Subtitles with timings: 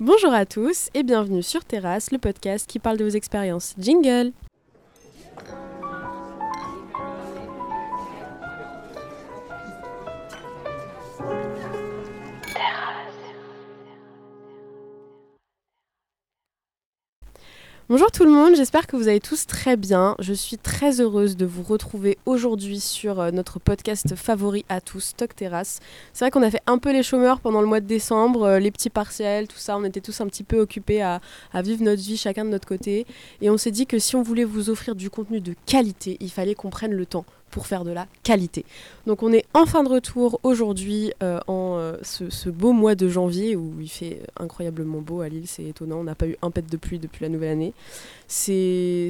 [0.00, 3.76] Bonjour à tous et bienvenue sur Terrasse, le podcast qui parle de vos expériences.
[3.78, 4.32] Jingle
[17.90, 20.16] Bonjour tout le monde, j'espère que vous allez tous très bien.
[20.18, 25.08] Je suis très heureuse de vous retrouver aujourd'hui sur euh, notre podcast favori à tous,
[25.08, 25.80] Stock Terrasse.
[26.14, 28.58] C'est vrai qu'on a fait un peu les chômeurs pendant le mois de décembre, euh,
[28.58, 29.76] les petits partiels, tout ça.
[29.76, 31.20] On était tous un petit peu occupés à,
[31.52, 33.04] à vivre notre vie chacun de notre côté.
[33.42, 36.30] Et on s'est dit que si on voulait vous offrir du contenu de qualité, il
[36.30, 38.64] fallait qu'on prenne le temps pour faire de la qualité.
[39.06, 43.54] Donc on est enfin de retour aujourd'hui euh, en euh, ce, beau mois de janvier
[43.54, 46.68] où il fait incroyablement beau à Lille, c'est étonnant, on n'a pas eu un pet
[46.68, 47.72] de pluie depuis la nouvelle année.
[48.26, 49.06] C'est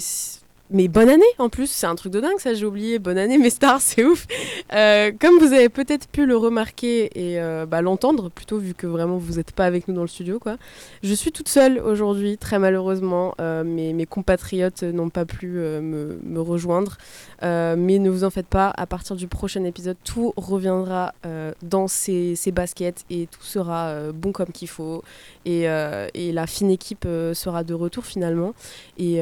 [0.70, 2.98] mais bonne année en plus, c'est un truc de dingue ça, j'ai oublié.
[2.98, 4.26] Bonne année mes stars, c'est ouf.
[4.72, 8.86] Euh, comme vous avez peut-être pu le remarquer et euh, bah, l'entendre, plutôt vu que
[8.86, 10.56] vraiment vous n'êtes pas avec nous dans le studio, quoi.
[11.02, 13.34] Je suis toute seule aujourd'hui, très malheureusement.
[13.40, 16.96] Euh, mes, compatriotes n'ont pas pu me, rejoindre.
[17.42, 21.14] Mais ne vous en faites pas, à partir du prochain épisode, tout reviendra
[21.62, 25.02] dans ses, baskets et tout sera bon comme qu'il faut.
[25.44, 28.54] Et, la fine équipe sera de retour finalement.
[28.98, 29.20] Et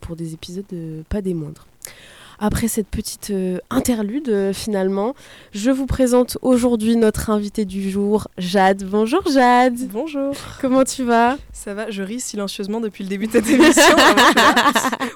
[0.00, 1.66] pour des épisodes euh, pas des moindres.
[2.40, 5.14] Après cette petite euh, interlude, euh, finalement,
[5.52, 8.82] je vous présente aujourd'hui notre invité du jour, Jade.
[8.84, 10.34] Bonjour Jade, Bonjour.
[10.60, 11.38] comment tu vas?
[11.52, 13.96] Ça va, je ris silencieusement depuis le début de cette émission.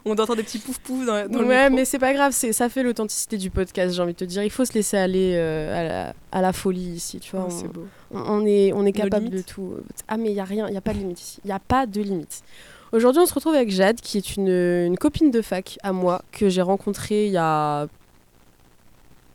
[0.04, 2.84] On entend des petits pouf pouf dans, dans Ouais, mais c'est pas grave, ça fait
[2.84, 4.44] l'authenticité du podcast, j'ai envie de te dire.
[4.44, 7.48] Il faut se laisser aller euh, à, la, à la folie ici, tu vois.
[7.50, 7.86] Oh, on- beau.
[8.12, 9.72] On, est, on est capable de tout.
[10.06, 11.40] Ah, mais il n'y a rien, il n'y a pas de limite ici.
[11.44, 12.42] Il n'y a pas de limite.
[12.90, 16.48] Aujourd'hui, on se retrouve avec Jade, qui est une, copine de fac à moi, que
[16.48, 17.86] j'ai rencontrée il y a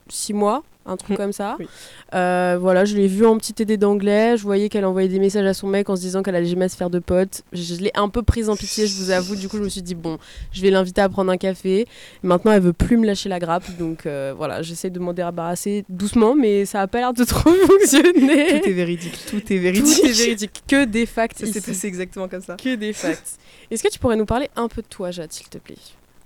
[0.09, 1.55] six mois, un truc comme ça.
[1.59, 1.67] Oui.
[2.13, 4.37] Euh, voilà, je l'ai vue en petit TD d'anglais.
[4.37, 6.69] Je voyais qu'elle envoyait des messages à son mec en se disant qu'elle allait jamais
[6.69, 7.43] se faire de potes.
[7.53, 9.35] Je, je l'ai un peu prise en pitié, je vous avoue.
[9.35, 10.17] Du coup, je me suis dit, bon,
[10.51, 11.87] je vais l'inviter à prendre un café.
[12.21, 13.63] Maintenant, elle veut plus me lâcher la grappe.
[13.77, 17.51] Donc euh, voilà, j'essaie de m'en débarrasser doucement, mais ça a pas l'air de trop
[17.51, 18.59] fonctionner.
[18.61, 19.17] Tout est véridique.
[19.29, 20.03] Tout est Tout véridique.
[20.05, 20.63] est véridique.
[20.67, 22.55] Que des facts Ça s'est passé exactement comme ça.
[22.55, 23.37] Que des facts.
[23.71, 25.75] Est-ce que tu pourrais nous parler un peu de toi, Jade, s'il te plaît?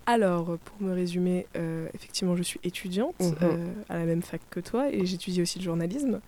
[0.07, 3.35] Alors, pour me résumer, euh, effectivement, je suis étudiante Mhm.
[3.43, 6.19] euh, à la même fac que toi et j'étudie aussi le journalisme.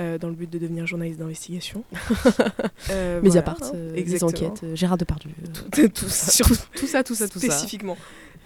[0.00, 1.82] euh, dans le but de devenir journaliste d'investigation.
[3.22, 4.30] Mediapart, voilà, des exactement.
[4.30, 5.30] enquêtes, Gérard Depardieu.
[5.72, 6.44] Tout, tout ça,
[6.76, 7.46] tout ça, tout ça, tout ça.
[7.50, 7.96] spécifiquement.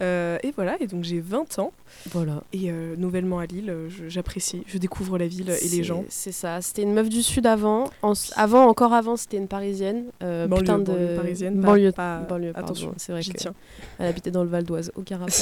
[0.01, 1.73] Euh, et voilà, et donc j'ai 20 ans.
[2.13, 2.43] Voilà.
[2.53, 6.05] Et euh, nouvellement à Lille, euh, je- j'apprécie, je découvre la ville et les gens.
[6.09, 6.61] C'est ça.
[6.63, 7.91] C'était une meuf du Sud avant.
[8.03, 10.05] En- avant, encore avant, c'était une Parisienne.
[10.23, 10.85] Euh, Banlieue, putain de...
[10.85, 13.55] banlieue parisienne, Banlieue, pas- banlieue, attention, C'est vrai que tiens.
[13.99, 14.91] elle habitait dans le Val d'Oise.
[14.97, 15.33] Aucun rapport.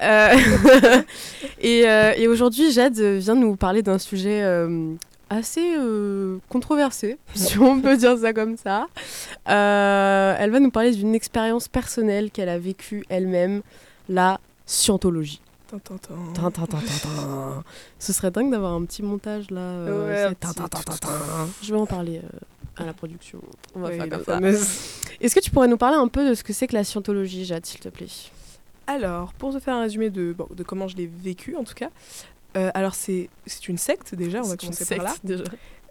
[1.60, 1.80] Et
[2.16, 4.42] et aujourd'hui, Jade vient nous parler d'un sujet
[5.30, 8.88] assez euh, controversé, si on peut dire ça comme ça.
[9.48, 13.62] Euh, elle va nous parler d'une expérience personnelle qu'elle a vécue elle-même,
[14.08, 15.40] la scientologie.
[15.68, 16.14] Tin, tin, tin.
[16.34, 17.64] Tin, tin, tin, tin, tin.
[17.98, 19.60] Ce serait dingue d'avoir un petit montage là.
[19.60, 20.58] euh, Ouais, petit-.
[21.62, 22.38] Je vais en parler euh,
[22.76, 23.40] à la production.
[23.76, 24.40] On va Oui, faire comme ça.
[25.20, 27.44] Est-ce que tu pourrais nous parler un peu de ce que c'est que la scientologie,
[27.44, 28.08] Jade, s'il te plaît?
[28.88, 31.74] Alors, pour te faire un résumé de, bon, de comment je l'ai vécu en tout
[31.74, 31.90] cas,
[32.56, 35.14] euh, alors c'est c'est une secte déjà, on va commencer par là.
[35.24, 35.44] déjà.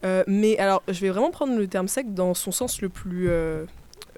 [0.05, 3.27] Euh, mais alors, je vais vraiment prendre le terme secte dans son sens le plus.
[3.29, 3.65] euh,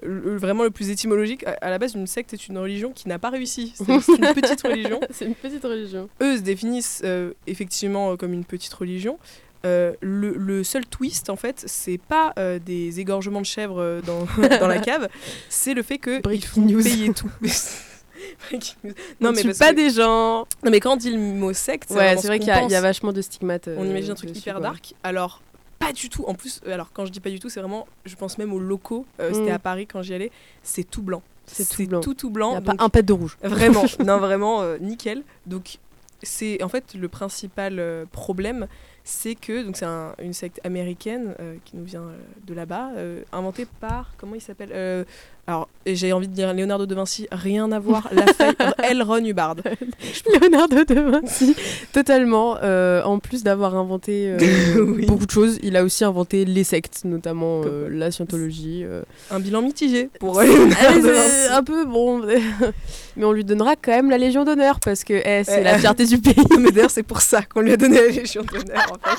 [0.04, 1.44] le- vraiment le plus étymologique.
[1.46, 3.72] À, à la base, une secte est une religion qui n'a pas réussi.
[3.76, 4.00] C'est une
[4.34, 5.00] petite religion.
[5.10, 6.08] c'est une petite religion.
[6.20, 7.02] Eux se définissent
[7.46, 9.18] effectivement comme une petite religion.
[9.64, 14.00] Euh, le, le seul twist, en fait, c'est pas euh, des égorgements de chèvres euh,
[14.02, 14.26] dans,
[14.60, 15.08] dans la cave,
[15.48, 16.00] c'est le fait
[16.44, 16.82] faut news.
[16.82, 17.30] payer tout.
[18.84, 20.46] Non, non, mais parce pas que- des gens.
[20.64, 22.62] non, mais quand on dit le mot secte, Ouais, c'est ce vrai qu'il y, a-
[22.62, 22.82] il y a pense.
[22.82, 23.68] vachement de stigmates.
[23.68, 24.62] euh, On imagine un truc hyper quoi.
[24.62, 24.94] dark.
[25.02, 25.40] Alors,
[25.78, 26.24] pas du tout.
[26.26, 28.52] En plus, euh, alors quand je dis pas du tout, c'est vraiment, je pense même
[28.52, 29.04] aux locaux.
[29.20, 29.54] Euh, C'était Mm.
[29.54, 30.30] à Paris quand j'y allais.
[30.62, 31.22] C'est tout blanc.
[31.46, 32.00] C'est tout blanc.
[32.00, 32.50] Tout, tout Il blanc.
[32.52, 33.36] n'y a pas un pet de rouge.
[33.42, 35.22] Vraiment, non, vraiment, euh, nickel.
[35.46, 35.78] Donc,
[36.22, 38.68] c'est en fait le principal euh, problème,
[39.02, 41.34] c'est que donc c'est un- une secte américaine
[41.64, 42.04] qui nous vient
[42.46, 42.90] de là-bas,
[43.32, 45.04] inventée par comment il s'appelle
[45.48, 48.08] Alors, j'ai envie de dire Leonardo de Vinci, rien à voir.
[48.12, 48.54] La feuille,
[48.84, 49.02] L.
[49.02, 49.56] Ron Hubbard.
[50.40, 51.56] Leonardo de Vinci,
[51.92, 52.58] totalement.
[52.62, 54.38] Euh, en plus d'avoir inventé euh,
[54.86, 55.04] Oui.
[55.06, 58.84] beaucoup de choses, il a aussi inventé les sectes, notamment euh, la scientologie.
[59.32, 61.48] Un bilan mitigé pour euh, Leonardo de Vinci.
[61.52, 62.22] un peu bon,
[63.16, 65.74] mais on lui donnera quand même la Légion d'honneur parce que eh, c'est Eh, la
[65.74, 65.80] eh.
[65.80, 66.36] fierté du pays.
[66.60, 69.10] Mais d'ailleurs, c'est pour ça qu'on lui a donné la Légion d'honneur, en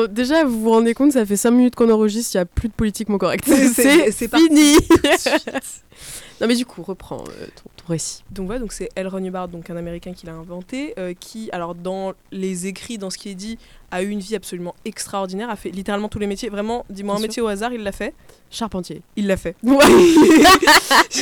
[0.00, 0.08] fait.
[0.12, 2.68] Déjà, vous vous rendez compte, ça fait 5 minutes qu'on enregistre, il n'y a plus
[2.68, 3.44] de politiquement correct.
[3.74, 4.76] C'est fini.
[6.40, 7.46] non mais du coup, reprends euh,
[7.76, 8.22] ton, récit.
[8.30, 9.08] Donc voilà, donc c'est L.
[9.08, 13.18] Ron donc un Américain qui l'a inventé, euh, qui, alors dans les écrits, dans ce
[13.18, 13.58] qui est dit,
[13.92, 16.48] a eu une vie absolument extraordinaire, a fait littéralement tous les métiers.
[16.48, 17.22] Vraiment, dis-moi un sûr.
[17.28, 18.14] métier au hasard, il l'a fait?
[18.50, 19.02] Charpentier.
[19.16, 19.54] Il l'a fait.
[19.62, 19.76] Ouais.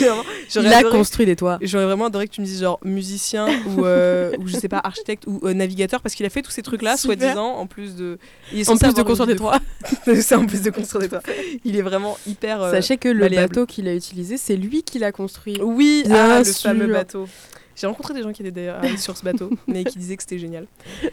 [0.00, 0.22] Vraiment-
[0.56, 1.58] Il a adoré- construit des toits.
[1.62, 4.80] J'aurais vraiment adoré que tu me dises genre musicien ou, euh, ou je sais pas,
[4.82, 8.18] architecte ou euh, navigateur parce qu'il a fait tous ces trucs-là, soi-disant, en plus de.
[8.52, 9.58] il est En plus de construire des toits.
[10.20, 11.22] C'est en plus de construire des toits.
[11.64, 12.62] Il est vraiment hyper.
[12.62, 15.58] euh, Sachez que le bateau qu'il a utilisé, c'est lui qui l'a construit.
[15.62, 17.26] Oui, ah, le fameux bateau.
[17.80, 20.38] J'ai rencontré des gens qui étaient d'ailleurs sur ce bateau, mais qui disaient que c'était
[20.38, 20.66] génial.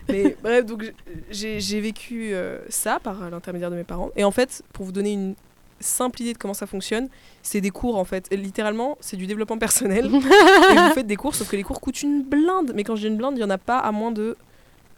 [0.10, 0.94] Mais bref, donc
[1.32, 4.10] j'ai j'ai vécu euh, ça par l'intermédiaire de mes parents.
[4.18, 5.36] Et en fait, pour vous donner une
[5.80, 7.08] simple idée de comment ça fonctionne,
[7.42, 8.28] c'est des cours en fait.
[8.32, 10.06] Et littéralement, c'est du développement personnel.
[10.08, 12.74] et vous faites des cours, sauf que les cours coûtent une blinde.
[12.76, 14.36] Mais quand je dis une blinde, il n'y en a pas à moins de.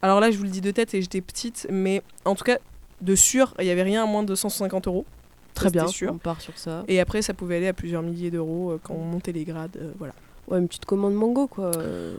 [0.01, 2.57] Alors là, je vous le dis de tête et j'étais petite, mais en tout cas,
[3.01, 5.05] de sûr, il n'y avait rien à moins de 150 euros.
[5.53, 6.13] Très bien, sûr.
[6.13, 6.83] on part sur ça.
[6.87, 9.75] Et après, ça pouvait aller à plusieurs milliers d'euros euh, quand on montait les grades.
[9.77, 10.13] euh, voilà.
[10.49, 11.71] Ouais, une petite commande mango, quoi.
[11.77, 12.15] Euh,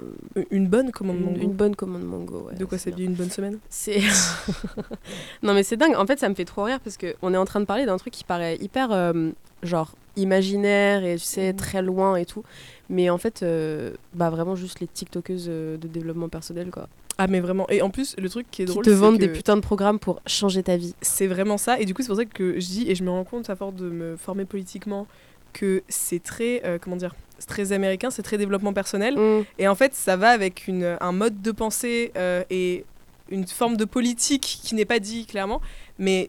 [0.50, 1.40] Une bonne commande Une, Mongo.
[1.40, 2.54] une bonne commande mango, ouais.
[2.54, 4.00] De quoi ça dit une bonne semaine C'est.
[5.42, 5.94] non, mais c'est dingue.
[5.96, 7.96] En fait, ça me fait trop rire parce qu'on est en train de parler d'un
[7.96, 9.30] truc qui paraît hyper, euh,
[9.62, 11.56] genre, imaginaire et tu sais, Mhm.
[11.56, 12.42] très loin et tout.
[12.88, 16.88] Mais en fait, euh, bah, vraiment juste les TikTokeuses de développement personnel, quoi.
[17.18, 17.66] Ah mais vraiment.
[17.68, 19.60] Et en plus, le truc qui est Qui drôle, te vendent que des putains de
[19.60, 20.94] programmes pour changer ta vie.
[21.02, 21.78] c'est vraiment ça.
[21.78, 23.56] Et du coup, c'est pour ça que je dis, et je me rends compte à
[23.56, 25.06] force de me former politiquement,
[25.52, 29.16] que c'est très, euh, comment dire, c'est très américain, c'est très développement personnel.
[29.16, 29.44] Mm.
[29.58, 32.84] Et en fait, ça va avec une, un mode de pensée euh, et
[33.30, 35.60] une forme de politique qui n'est pas dit clairement,
[35.98, 36.28] mais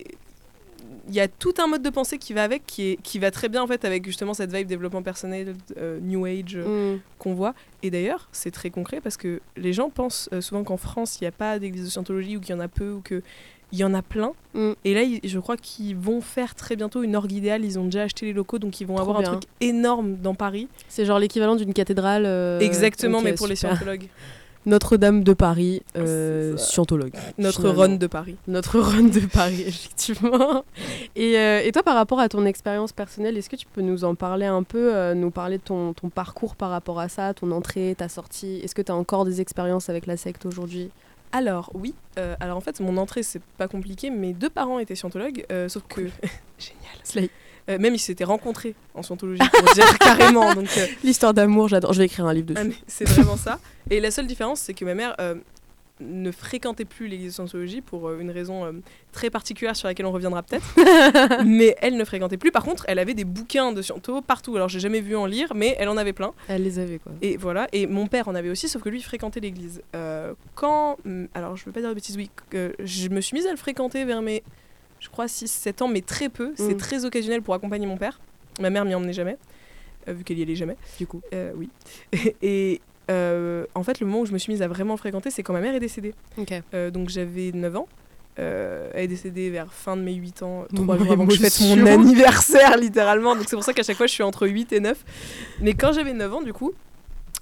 [1.08, 3.32] il y a tout un mode de pensée qui va avec, qui, est, qui va
[3.32, 6.56] très bien en fait avec justement cette vibe développement personnel, euh, New Age.
[6.56, 7.00] euh, Mm.
[7.18, 7.54] qu'on voit.
[7.84, 11.24] Et d'ailleurs, c'est très concret parce que les gens pensent euh, souvent qu'en France, il
[11.24, 13.02] n'y a pas d'église de scientologie ou qu'il y en a peu ou
[13.72, 14.34] qu'il y en a plein.
[14.54, 14.72] Mm.
[14.86, 17.66] Et là, je crois qu'ils vont faire très bientôt une orgue idéale.
[17.66, 19.30] Ils ont déjà acheté les locaux, donc ils vont Trop avoir bien.
[19.30, 20.68] un truc énorme dans Paris.
[20.90, 22.26] C'est genre l'équivalent d'une cathédrale.
[22.26, 24.08] euh, Exactement, mais pour les scientologues.
[24.68, 26.70] Notre-Dame de Paris, euh, C'est ça.
[26.70, 27.14] scientologue.
[27.40, 27.82] Notre Finalement.
[27.82, 28.36] run de Paris.
[28.48, 30.64] Notre run de Paris, effectivement.
[31.16, 34.04] Et, euh, et toi, par rapport à ton expérience personnelle, est-ce que tu peux nous
[34.04, 37.34] en parler un peu, euh, nous parler de ton, ton parcours par rapport à ça,
[37.34, 38.60] ton entrée, ta sortie?
[38.64, 40.92] Est-ce que tu as encore des expériences avec la secte aujourd'hui?
[41.32, 41.94] Alors, oui.
[42.18, 44.10] euh, alors, en fait, mon entrée, c'est pas compliqué.
[44.10, 46.02] Mes deux parents étaient scientologues, euh, sauf que.
[46.60, 46.96] Génial.
[47.04, 47.30] Slay.
[47.70, 50.54] Euh, même ils s'étaient rencontrés en scientologie, pour dire carrément.
[50.56, 50.68] Donc,
[51.04, 51.94] L'histoire d'amour, j'adore.
[51.94, 52.70] Je vais écrire un livre Ah, dessus.
[52.70, 53.60] mais c'est vraiment ça.
[53.90, 55.16] Et la seule différence, c'est que ma mère
[56.02, 58.72] ne fréquentait plus l'église de Scientologie pour euh, une raison euh,
[59.12, 60.76] très particulière sur laquelle on reviendra peut-être.
[61.46, 62.52] mais elle ne fréquentait plus.
[62.52, 64.56] Par contre, elle avait des bouquins de Sciento partout.
[64.56, 66.34] Alors, j'ai jamais vu en lire, mais elle en avait plein.
[66.48, 67.12] Elle les avait, quoi.
[67.22, 67.68] Et voilà.
[67.72, 69.82] Et mon père en avait aussi, sauf que lui, fréquentait l'église.
[69.96, 70.98] Euh, quand.
[71.06, 72.30] hum, Alors, je veux pas dire de bêtises, oui.
[72.52, 74.44] je me suis mise à le fréquenter vers mes.
[75.00, 76.54] Je crois 6-7 ans, mais très peu.
[76.56, 76.78] C'est Mm.
[76.78, 78.20] très occasionnel pour accompagner mon père.
[78.60, 79.38] Ma mère m'y emmenait jamais,
[80.08, 80.76] euh, vu qu'elle y allait jamais.
[81.00, 81.22] Du coup.
[81.34, 81.70] Euh, oui.
[82.44, 85.44] Et euh, en fait, le moment où je me suis mise à vraiment fréquenter, c'est
[85.44, 86.14] quand ma mère est décédée.
[86.74, 87.88] Euh, donc j'avais 9 ans.
[88.40, 91.34] Euh, elle est décédée vers fin de mes 8 ans, Mon 3 jours avant que
[91.36, 93.36] je fête mon anniversaire, littéralement.
[93.36, 95.04] Donc c'est pour ça qu'à chaque fois, je suis entre 8 et 9.
[95.60, 96.72] Mais quand j'avais 9 ans, du coup,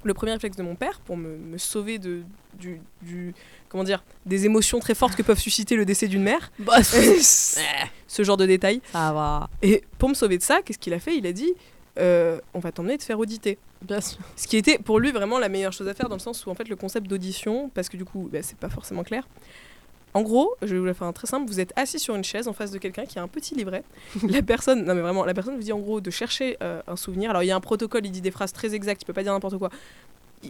[0.04, 2.22] le premier réflexe de mon père, pour me, me sauver de,
[2.60, 3.34] du, du-
[3.70, 8.24] Comment dire Des émotions très fortes que peuvent susciter le décès d'une mère, Bah, ce
[8.24, 8.82] genre de détails.
[8.92, 9.48] ça va.
[9.62, 11.16] Et pour me sauver de ça, qu'est-ce qu'il a fait?
[11.18, 11.54] Il a dit
[11.98, 13.60] On va t'emmener te faire auditer.
[13.82, 14.20] Bien sûr.
[14.36, 16.50] Ce qui était pour lui vraiment la meilleure chose à faire dans le sens où
[16.50, 19.28] en fait le concept d'audition, parce que du coup bah, c'est pas forcément clair.
[20.16, 22.24] En gros, je vais vous la faire un très simple, vous êtes assis sur une
[22.24, 23.84] chaise en face de quelqu'un qui a un petit livret.
[24.28, 26.96] la personne, non mais vraiment, la personne vous dit en gros de chercher euh, un
[26.96, 27.30] souvenir.
[27.30, 29.24] Alors il y a un protocole, il dit des phrases très exactes, il peut pas
[29.24, 29.70] dire n'importe quoi.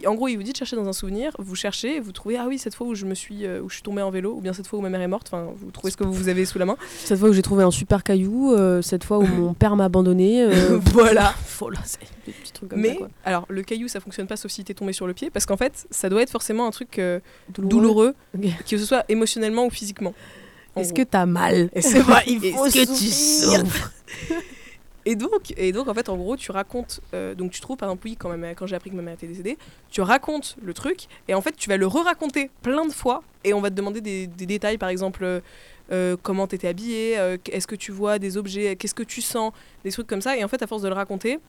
[0.06, 2.36] En gros, il vous dit de chercher dans un souvenir, vous cherchez, et vous trouvez
[2.36, 4.34] ah oui cette fois où je me suis euh, où je suis tombée en vélo
[4.36, 5.26] ou bien cette fois où ma mère est morte.
[5.32, 6.76] Enfin, vous trouvez ce que vous avez sous la main.
[7.04, 9.86] Cette fois où j'ai trouvé un super caillou, euh, cette fois où mon père m'a
[9.86, 10.42] abandonné.
[10.42, 11.34] euh, voilà.
[11.58, 13.08] voilà, c'est des petits trucs comme Mais ça, quoi.
[13.24, 15.56] alors le caillou ça fonctionne pas sauf si t'es tombé sur le pied parce qu'en
[15.56, 17.18] fait ça doit être forcément un truc euh,
[17.58, 18.14] Douloureux.
[18.68, 20.14] que ce soit émotionnellement ou physiquement.
[20.76, 21.68] En Est-ce que t'as mal?
[21.72, 23.92] Est-ce que tu souffres?
[25.06, 27.00] Et donc, et donc, en fait, en gros, tu racontes.
[27.14, 29.26] euh, donc, tu trouves, par exemple, oui, quand, quand j'ai appris que ma mère était
[29.26, 29.56] décédée,
[29.90, 33.54] tu racontes le truc, et en fait, tu vas le re-raconter plein de fois, et
[33.54, 35.40] on va te demander des, des détails, par exemple, euh,
[35.92, 39.52] euh, comment t'étais habillée, euh, est-ce que tu vois des objets, qu'est-ce que tu sens,
[39.84, 40.36] des trucs comme ça.
[40.36, 41.40] Et en fait, à force de le raconter,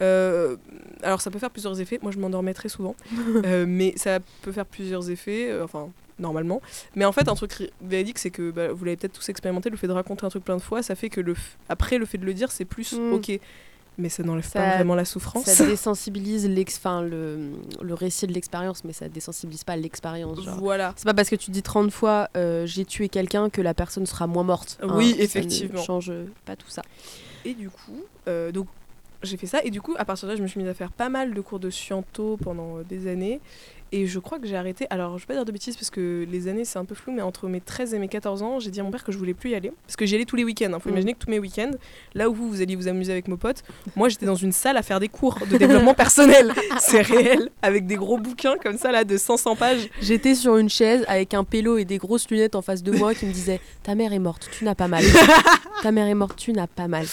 [0.00, 1.98] alors ça peut faire plusieurs effets.
[2.02, 2.94] Moi, je m'endormais très souvent,
[3.66, 5.60] mais ça peut faire plusieurs effets.
[5.62, 6.60] enfin, normalement.
[6.94, 9.70] Mais en fait, un truc ri- véridique, c'est que bah, vous l'avez peut-être tous expérimenté,
[9.70, 11.98] le fait de raconter un truc plein de fois, ça fait que le f- après,
[11.98, 13.12] le fait de le dire, c'est plus Mm.
[13.12, 13.40] ok.
[14.00, 15.44] Mais ça n'enlève Ça- pas vraiment la souffrance.
[15.46, 17.50] Ça désensibilise l'ex- enfin, le,
[17.82, 20.40] le récit de l'expérience, mais ça désensibilise pas l'expérience.
[20.40, 20.56] genre.
[20.60, 20.92] Voilà.
[20.96, 24.06] C'est pas parce que tu dis 30 fois euh, j'ai tué quelqu'un que la personne
[24.06, 24.78] sera moins morte.
[24.84, 25.82] Oui, ça ne effectivement.
[25.82, 26.12] change
[26.44, 26.82] pas tout ça.
[27.44, 28.68] Et du coup, euh, donc
[29.24, 30.74] j'ai fait ça et du coup à partir de là je me suis mise à
[30.74, 33.40] faire pas mal de cours de sciento pendant euh, des années
[33.92, 36.26] et je crois que j'ai arrêté alors je vais pas dire de bêtises parce que
[36.30, 38.70] les années c'est un peu flou mais entre mes 13 et mes 14 ans j'ai
[38.70, 40.36] dit à mon père que je voulais plus y aller parce que j'y allais tous
[40.36, 40.78] les week-ends hein.
[40.78, 40.92] faut Mm.
[40.92, 41.70] imaginer que tous mes week-ends
[42.14, 43.62] là où vous vous alliez vous amuser avec vos potes
[43.96, 47.86] moi j'étais dans une salle à faire des cours de développement personnel c'est réel avec
[47.86, 51.44] des gros bouquins comme ça là de 500 pages J'étais sur une chaise avec un
[51.44, 54.18] pélo et des grosses lunettes en face de moi qui me disaient Ta mère est
[54.18, 55.04] morte, tu n'as pas mal.
[55.82, 57.06] Ta mère est morte, tu n'as pas mal.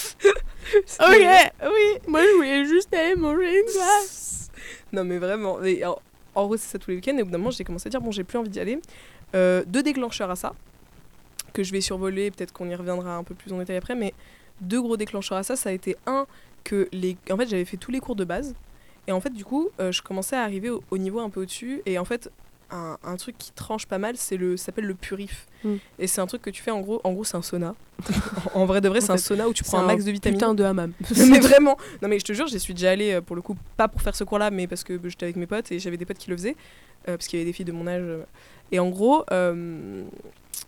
[1.00, 1.20] Ok,
[1.64, 4.50] oui, moi je voulais juste aller manger une glace.
[4.92, 5.58] Non, mais vraiment.
[6.36, 7.18] En gros, c'est ça tous les week-ends.
[7.18, 8.80] Et au bout d'un moment, j'ai commencé à dire bon, j'ai plus envie d'y aller.
[9.34, 10.54] Euh, deux déclencheurs à ça,
[11.54, 12.32] que je vais survoler.
[12.32, 13.96] Peut-être qu'on y reviendra un peu plus en détail après.
[13.96, 14.14] Mais
[14.62, 16.28] deux gros déclencheurs à ça, ça a été un,
[16.64, 17.18] que les.
[17.32, 18.56] En fait, j'avais fait tous les cours de base.
[19.08, 21.42] Et en fait, du coup, euh, je commençais à arriver au, au niveau un peu
[21.42, 21.82] au-dessus.
[21.86, 22.32] Et en fait,
[22.72, 25.48] un, un truc qui tranche pas mal, c'est le ça s'appelle le purif.
[25.64, 25.76] Mm.
[26.00, 27.02] Et c'est un truc que tu fais en gros.
[27.04, 27.76] En gros, c'est un sauna.
[28.54, 30.40] en, en vrai de vrai, c'est un sauna où tu prends un max de vitamines.
[30.40, 30.92] Putain de hammam.
[31.30, 33.56] Mais vraiment non mais je te jure j'y suis déjà allée euh, pour le coup
[33.78, 35.98] pas pour faire ce cours là mais parce que j'étais avec mes potes et j'avais
[35.98, 36.56] des potes qui le faisaient
[37.08, 38.04] euh, parce qu'il y avait des filles de mon âge
[38.72, 40.04] et en gros euh,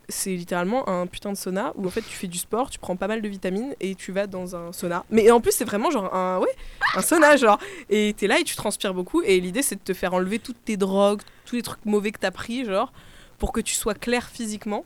[0.09, 2.95] c'est littéralement un putain de sauna où en fait tu fais du sport tu prends
[2.95, 5.05] pas mal de vitamines et tu vas dans un sauna.
[5.09, 6.55] Mais en plus c'est vraiment genre un ouais
[6.95, 7.59] un sauna genre.
[7.89, 9.21] Et t'es là et tu transpires beaucoup.
[9.21, 12.19] Et l'idée c'est de te faire enlever toutes tes drogues tous les trucs mauvais que
[12.19, 12.91] t'as pris genre
[13.37, 14.85] pour que tu sois clair physiquement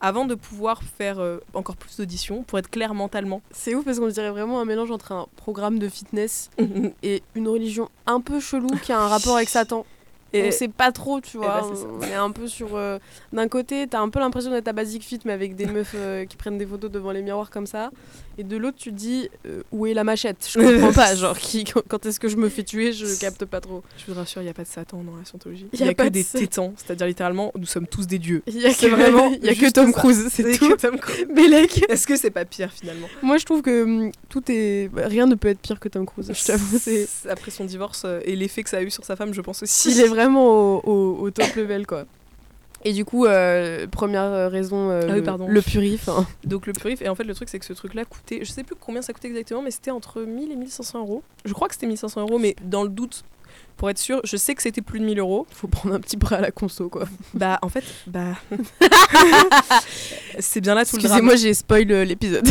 [0.00, 3.42] avant de pouvoir faire euh, encore plus d'auditions pour être clair mentalement.
[3.50, 6.50] C'est ouf parce qu'on dirait vraiment un mélange entre un programme de fitness
[7.02, 9.84] et une religion un peu chelou qui a un rapport avec Satan.
[10.32, 11.60] Et on sait pas trop, tu vois.
[11.60, 11.86] bah, c'est ça.
[11.90, 12.76] on est un peu sur.
[12.76, 12.98] euh,
[13.32, 16.24] D'un côté, t'as un peu l'impression d'être à Basic Fit, mais avec des meufs euh,
[16.24, 17.90] qui prennent des photos devant les miroirs comme ça.
[18.40, 20.48] Et de l'autre, tu dis euh, où est la machette?
[20.50, 21.14] Je comprends pas.
[21.14, 23.82] Genre, qui, quand, quand est-ce que je me fais tuer Je capte pas trop.
[23.98, 25.66] Je vous rassure, il n'y a pas de Satan dans la scientologie.
[25.74, 28.42] Il n'y a, que de des tétans, c'est-à-dire littéralement, nous sommes tous des dieux.
[28.46, 29.92] Il y a que, vraiment y a que Tom.
[29.92, 30.72] Cruise, c'est tout.
[31.90, 33.08] Est-ce que c'est pas pire finalement?
[33.20, 34.90] Moi, je trouve que hum, tout est.
[34.96, 36.32] Rien ne peut être pire que Tom Cruise.
[36.32, 36.78] Je t'avoue.
[37.28, 39.62] Après son divorce euh, et l'effet que ça a eu sur sa femme, je pense
[39.62, 39.90] aussi.
[39.90, 42.06] Il est vraiment au, au- au top level, quoi.
[42.84, 45.46] Et du coup, euh, première raison, euh, Ah oui, le, pardon.
[45.48, 46.08] le purif.
[46.08, 46.26] hein.
[46.44, 48.50] Donc le purif, et en fait le truc c'est que ce truc là coûtait, je
[48.50, 51.22] sais plus combien ça coûtait exactement, mais c'était entre 1000 et 1500 euros.
[51.44, 53.22] Je crois que c'était 1500 euros, mais dans le doute,
[53.76, 55.46] pour être sûr, je sais que c'était plus de 1000 euros.
[55.50, 57.04] Faut prendre un petit bras à la conso, quoi.
[57.34, 58.34] Bah en fait, bah.
[60.38, 61.12] c'est bien là tout le drame.
[61.18, 62.48] Excusez-moi, j'ai spoil euh, l'épisode.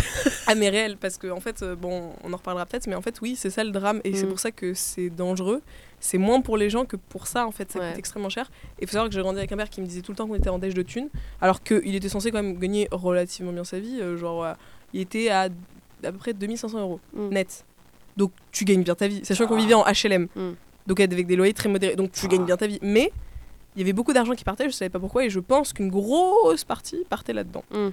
[0.47, 3.15] Ah mais réel parce que en fait bon on en reparlera peut-être mais en fait
[3.21, 4.29] oui c'est ça le drame et c'est Mm.
[4.29, 5.61] pour ça que c'est dangereux
[5.99, 7.89] c'est moins pour les gens que pour ça en fait ça Ouais.
[7.89, 9.85] coûte extrêmement cher et il faut savoir que j'ai grandi avec un père qui me
[9.85, 11.09] disait tout le temps qu'on était en déche de thunes
[11.41, 14.53] alors qu'il était censé quand même gagner relativement bien sa vie euh, genre euh,
[14.93, 15.49] il était à
[16.03, 17.29] à peu près 2500 euros Mm.
[17.29, 17.65] net
[18.17, 19.61] donc tu gagnes bien ta vie sachant qu'on Ah.
[19.61, 20.51] vivait en HLM Mm.
[20.87, 22.29] donc avec des loyers très modérés donc tu Ah.
[22.29, 23.11] gagnes bien ta vie mais
[23.75, 25.89] il y avait beaucoup d'argent qui partait je savais pas pourquoi et je pense qu'une
[25.89, 27.89] grosse partie partait là-dedans Mm.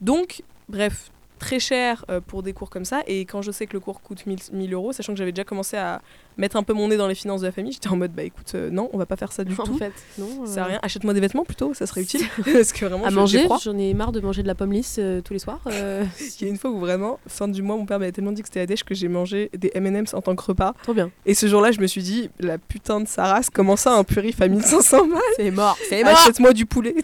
[0.00, 3.02] donc, bref, très cher euh, pour des cours comme ça.
[3.06, 5.44] Et quand je sais que le cours coûte 1000, 1000 euros, sachant que j'avais déjà
[5.44, 6.00] commencé à
[6.38, 8.22] mettre un peu mon nez dans les finances de la famille, j'étais en mode, bah
[8.22, 9.78] écoute, euh, non, on va pas faire ça du en tout.
[9.78, 10.46] fait, non.
[10.46, 10.78] Ça sert à euh, rien.
[10.82, 12.22] Achète-moi des vêtements plutôt, ça serait utile.
[12.44, 14.96] Parce que vraiment, À je- manger, j'en ai marre de manger de la pomme lisse
[14.98, 15.60] euh, tous les soirs.
[15.68, 16.04] euh,
[16.40, 18.42] Il y a une fois où vraiment, fin du mois, mon père m'avait tellement dit
[18.42, 20.74] que c'était la dèche que j'ai mangé des M&M's en tant que repas.
[20.82, 21.10] trop bien.
[21.24, 24.04] Et ce jour-là, je me suis dit, la putain de sa race, comment ça un
[24.04, 25.18] purif à 1500 balles?
[25.36, 25.76] C'est mort.
[25.88, 26.94] C'est Achète-moi du poulet.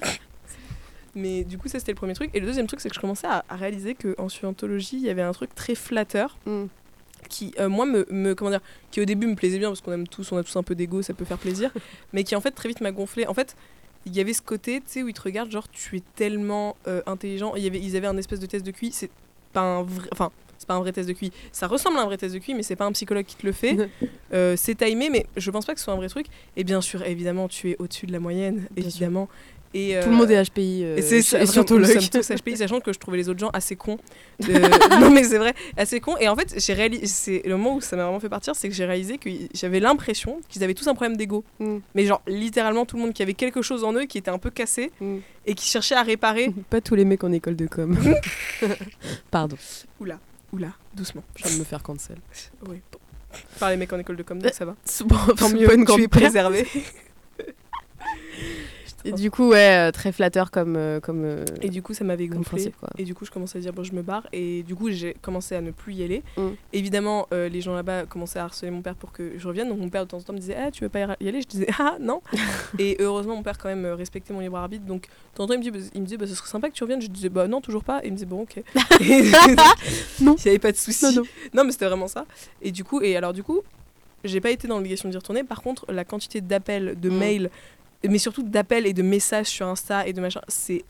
[1.15, 2.31] Mais du coup, ça c'était le premier truc.
[2.35, 5.11] Et le deuxième truc, c'est que je commençais à, à réaliser qu'en scientologie, il y
[5.11, 6.65] avait un truc très flatteur Mm.
[7.29, 9.93] qui, euh, moi, me, me- Comment dire Qui au début me plaisait bien parce qu'on
[9.93, 11.71] aime tous, on a tous un peu d'ego, ça peut faire plaisir.
[12.13, 13.27] mais qui en fait très vite m'a gonflé.
[13.27, 13.57] En fait,
[14.07, 16.77] il y avait ce côté, tu sais, où ils te regardent, genre, tu es tellement
[16.89, 17.55] euh, intelligent.
[17.57, 18.91] Il y avait, ils avaient un espèce de test de QI.
[18.93, 19.11] C'est
[19.53, 20.09] pas un vrai.
[20.13, 20.31] Enfin.
[20.59, 21.33] C'est pas un vrai test de QI.
[21.51, 23.45] Ça ressemble à un vrai test de QI, mais c'est pas un psychologue qui te
[23.45, 23.77] le fait.
[24.33, 26.27] Euh, c'est timé, mais je pense pas que ce soit un vrai truc.
[26.57, 29.29] Et bien sûr, évidemment, tu es au-dessus de la moyenne, Bien sûr.
[29.75, 30.83] Et, Tout le euh, monde est HPI.
[30.85, 31.87] euh, et c'est surtout le.
[32.11, 33.99] tous HPI, sachant que je trouvais les autres gens assez cons.
[35.01, 36.17] Non mais c'est vrai, assez cons.
[36.19, 38.69] Et en fait, j'ai réalisé, c'est le moment où ça m'a vraiment fait partir, c'est
[38.69, 41.45] que j'ai réalisé que j'avais l'impression qu'ils avaient tous un problème d'ego.
[41.59, 41.79] Mm.
[41.95, 44.39] Mais genre littéralement tout le monde qui avait quelque chose en eux qui était un
[44.39, 45.19] peu cassé Mm.
[45.47, 46.53] et qui cherchait à réparer.
[46.71, 47.99] Pas tous les mecs en école de com.
[49.31, 49.57] Pardon.
[50.01, 50.19] Oula,
[50.53, 51.23] oula, doucement.
[51.37, 52.17] Je viens de me faire cancel.
[52.69, 52.81] Oui.
[52.93, 52.99] Bon.
[53.59, 54.77] Par les mecs en école de com, donc ça va.
[55.07, 56.67] Bon, Tant mieux, tu es préservé.
[59.05, 62.05] Et du coup, ouais, euh, très flatteur comme, euh, comme, euh, Et du coup, ça
[62.05, 62.73] m'avait gonflé.
[62.99, 64.27] Et du coup, je commençais à dire, bon, je me barre.
[64.33, 66.23] Et du coup, j'ai commencé à ne plus y aller.
[66.37, 66.49] Mm.
[66.73, 69.69] Évidemment, euh, les gens là-bas commençaient à harceler mon père pour que je revienne.
[69.69, 71.43] Donc, mon père, de temps en temps, me disait, ah, tu veux pas y aller?
[71.43, 72.21] Je disais, ah, non.
[72.79, 74.85] et heureusement, mon père, quand même, respectait mon libre arbitre.
[74.85, 76.69] Donc, de temps en temps, il me, bah, il me disait, bah, ce serait sympa
[76.69, 77.03] que tu reviennes.
[77.03, 78.01] Je disais, bah, non, toujours pas.
[78.05, 78.57] Et il me disait, bon, ok.
[79.01, 79.31] Et-
[80.21, 80.37] Non.
[80.39, 81.05] Il n'y avait pas de souci.
[81.07, 81.23] Non, non.
[81.55, 82.25] Non, mais c'était vraiment ça.
[82.61, 83.61] Et du coup, et alors, du coup,
[84.25, 85.43] j'ai pas été dans l'obligation d'y retourner.
[85.43, 87.17] Par contre, la quantité d'appels, de Mm.
[87.19, 87.51] mails,
[88.09, 90.85] mais surtout d'appels et de messages sur Insta et de machin, c'est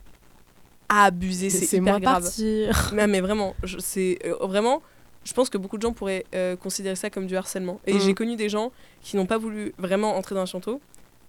[0.88, 2.22] abusé, c'est C'est hyper grave.
[2.22, 2.90] partir.
[2.94, 4.82] Mais, mais vraiment, je- c'est euh, vraiment.
[5.24, 7.80] je pense que beaucoup de gens pourraient euh, considérer ça comme du harcèlement.
[7.86, 8.00] Et Mm.
[8.00, 10.80] j'ai connu des gens qui n'ont pas voulu vraiment entrer dans un chanteau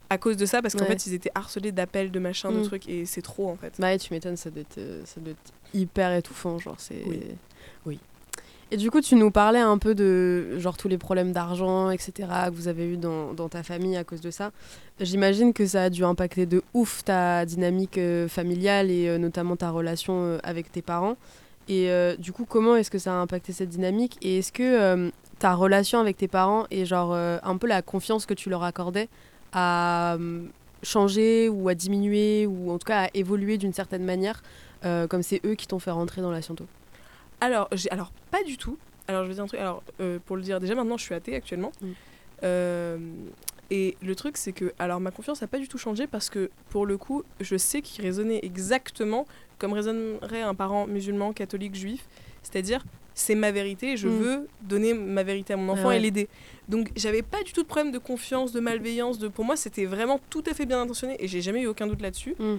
[0.09, 0.87] à cause de ça, parce qu'en Ouais.
[0.87, 2.63] fait, ils étaient harcelés d'appels, de machins, de Mm.
[2.65, 3.73] trucs, et c'est trop en fait.
[3.79, 7.03] Bah ouais, tu m'étonnes, ça doit être, euh, ça doit être hyper étouffant, genre c'est...
[7.05, 7.19] Oui.
[7.85, 7.99] Oui.
[8.73, 12.27] Et du coup, tu nous parlais un peu de genre tous les problèmes d'argent, etc.
[12.47, 14.49] que vous avez eu dans, ta famille à cause de ça.
[14.99, 19.55] J'imagine que ça a dû impacter de ouf ta dynamique euh, familiale et euh, notamment
[19.55, 21.17] ta relation euh, avec tes parents.
[21.69, 21.87] Et
[22.17, 24.17] du coup, comment est-ce que ça a impacté cette dynamique?
[24.23, 28.33] Et est-ce que ta relation avec tes parents et genre un peu la confiance que
[28.33, 29.07] tu leur accordais
[29.53, 30.17] a
[30.81, 34.43] changé ou a diminué ou en tout cas a évolué d'une certaine manière
[34.81, 36.65] comme c'est eux qui t'ont fait rentrer dans la sciento?
[37.43, 38.77] Alors, j'ai- alors pas du tout.
[39.07, 39.59] Alors, je vais dire un truc.
[39.59, 41.71] Alors, euh, pour le dire, déjà maintenant, je suis athée actuellement.
[41.81, 41.87] Mm.
[42.43, 42.97] Euh,
[43.69, 46.49] et le truc, c'est que, alors, ma confiance n'a pas du tout changé parce que,
[46.69, 49.25] pour le coup, je sais qu'il raisonnait exactement
[49.59, 52.05] comme raisonnerait un parent musulman, catholique, juif.
[52.43, 52.83] C'est-à-dire,
[53.13, 54.11] c'est ma vérité, je Mm.
[54.17, 55.97] veux donner ma vérité à mon enfant Ah ouais.
[55.97, 56.27] et l'aider.
[56.67, 59.19] Donc, j'avais pas du tout de problème de confiance, de malveillance.
[59.19, 59.27] De...
[59.27, 62.01] Pour moi, c'était vraiment tout à fait bien intentionné et j'ai jamais eu aucun doute
[62.01, 62.35] là-dessus.
[62.39, 62.55] Mm.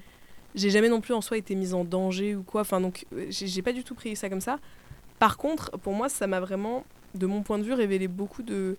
[0.55, 2.61] J'ai jamais non plus en soi été mise en danger ou quoi.
[2.63, 4.59] Enfin, donc, euh, j'ai pas du tout pris ça comme ça.
[5.19, 6.85] Par contre, pour moi, ça m'a vraiment,
[7.15, 8.77] de mon point de vue, révélé beaucoup de,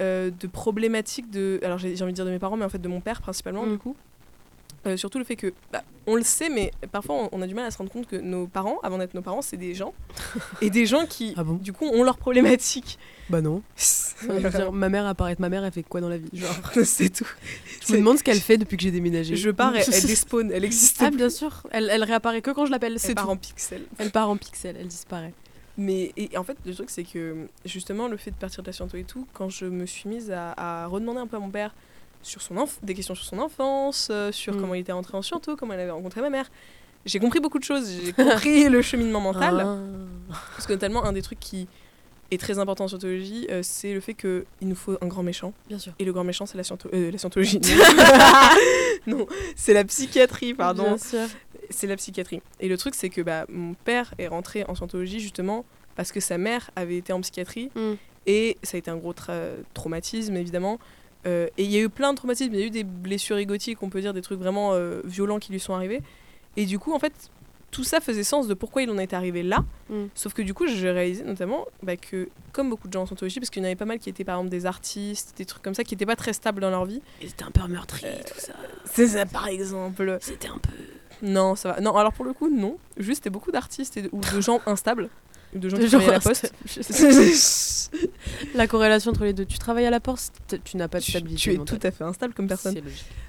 [0.00, 1.60] euh, de problématiques de.
[1.62, 3.64] Alors, j'ai envie de dire de mes parents, mais en fait de mon père principalement,
[3.66, 3.72] Mm.
[3.72, 3.96] du coup.
[4.84, 7.64] Euh, surtout le fait que, bah, on le sait, mais parfois on, a du mal
[7.64, 9.94] à se rendre compte que nos parents, avant d'être nos parents, c'est des gens.
[10.60, 11.54] et des gens qui, Ah bon?
[11.54, 12.98] du coup, ont leurs problématiques.
[13.30, 13.62] Bah non.
[13.76, 16.30] Je veux dire, ma mère apparaît ma mère, elle fait quoi dans la vie?
[16.32, 16.50] Genre,
[16.84, 17.28] c'est tout.
[17.86, 19.36] Je me demande ce qu'elle fait depuis que j'ai déménagé.
[19.36, 20.98] Je pars, elle, elle despawn, elle existe.
[21.00, 21.16] Ah plus.
[21.16, 23.30] bien sûr, elle, elle réapparaît que quand je l'appelle, Elle part tout.
[23.30, 23.82] en pixels.
[23.98, 25.32] Elle part en pixels, elle disparaît.
[25.78, 28.72] Mais et en fait, le truc, c'est que justement, le fait de partir de la
[28.72, 31.50] sciento et tout, quand je me suis mise à, à redemander un peu à mon
[31.50, 31.74] père
[32.22, 34.60] sur son des questions sur son enfance, euh, sur Mm.
[34.60, 36.50] comment il était rentré en sciento, comment il avait rencontré ma mère,
[37.04, 37.90] j'ai compris beaucoup de choses.
[38.04, 39.60] J'ai compris le cheminement mental.
[39.66, 40.36] Ah.
[40.54, 41.66] Parce que notamment, un des trucs qui
[42.34, 45.52] est très important en scientologie, euh, c'est le fait qu'il nous faut un grand méchant.
[45.68, 45.92] Bien sûr.
[45.98, 47.60] Et le grand méchant, c'est la, sciento- euh, la scientologie.
[49.06, 51.26] non, c'est la psychiatrie, pardon Bien sûr.
[51.70, 52.40] c'est la psychiatrie.
[52.60, 55.64] Et le truc, c'est que bah, mon père est rentré en scientologie justement
[55.96, 57.92] parce que sa mère avait été en psychiatrie Mm.
[58.26, 60.78] et ça a été un gros tra- traumatisme évidemment.
[61.26, 63.38] Euh, et il y a eu plein de traumatismes, il y a eu des blessures
[63.38, 64.72] égotiques, on peut dire des trucs vraiment
[65.04, 66.00] violents qui lui sont arrivés.
[66.56, 67.12] Et du coup, en fait,
[67.72, 69.64] tout ça faisait sens de pourquoi il en est arrivé là.
[69.88, 70.04] Mm.
[70.14, 73.40] Sauf que du coup, j'ai réalisé notamment bah, que, comme beaucoup de gens en scientologie,
[73.40, 75.62] parce qu'il y en avait pas mal qui étaient par exemple des artistes, des trucs
[75.62, 77.02] comme ça, qui n'étaient pas très stables dans leur vie.
[77.20, 78.52] Et c'était un peu meurtri, Euh, tout ça.
[78.84, 80.18] C'est ça par exemple.
[80.20, 80.70] C'était un peu.
[81.22, 81.80] Non, ça va.
[81.80, 82.76] Non, alors pour le coup, non.
[82.98, 85.08] Juste, c'était beaucoup d'artistes ou de gens instables.
[85.54, 86.52] De gens De qui gens travaillaient à la poste.
[88.54, 89.44] La corrélation entre les deux.
[89.44, 90.34] Tu travailles à la poste,
[90.64, 91.40] tu n'as pas de stabilité.
[91.42, 91.78] tu es mentale.
[91.78, 92.76] tout à fait instable comme personne.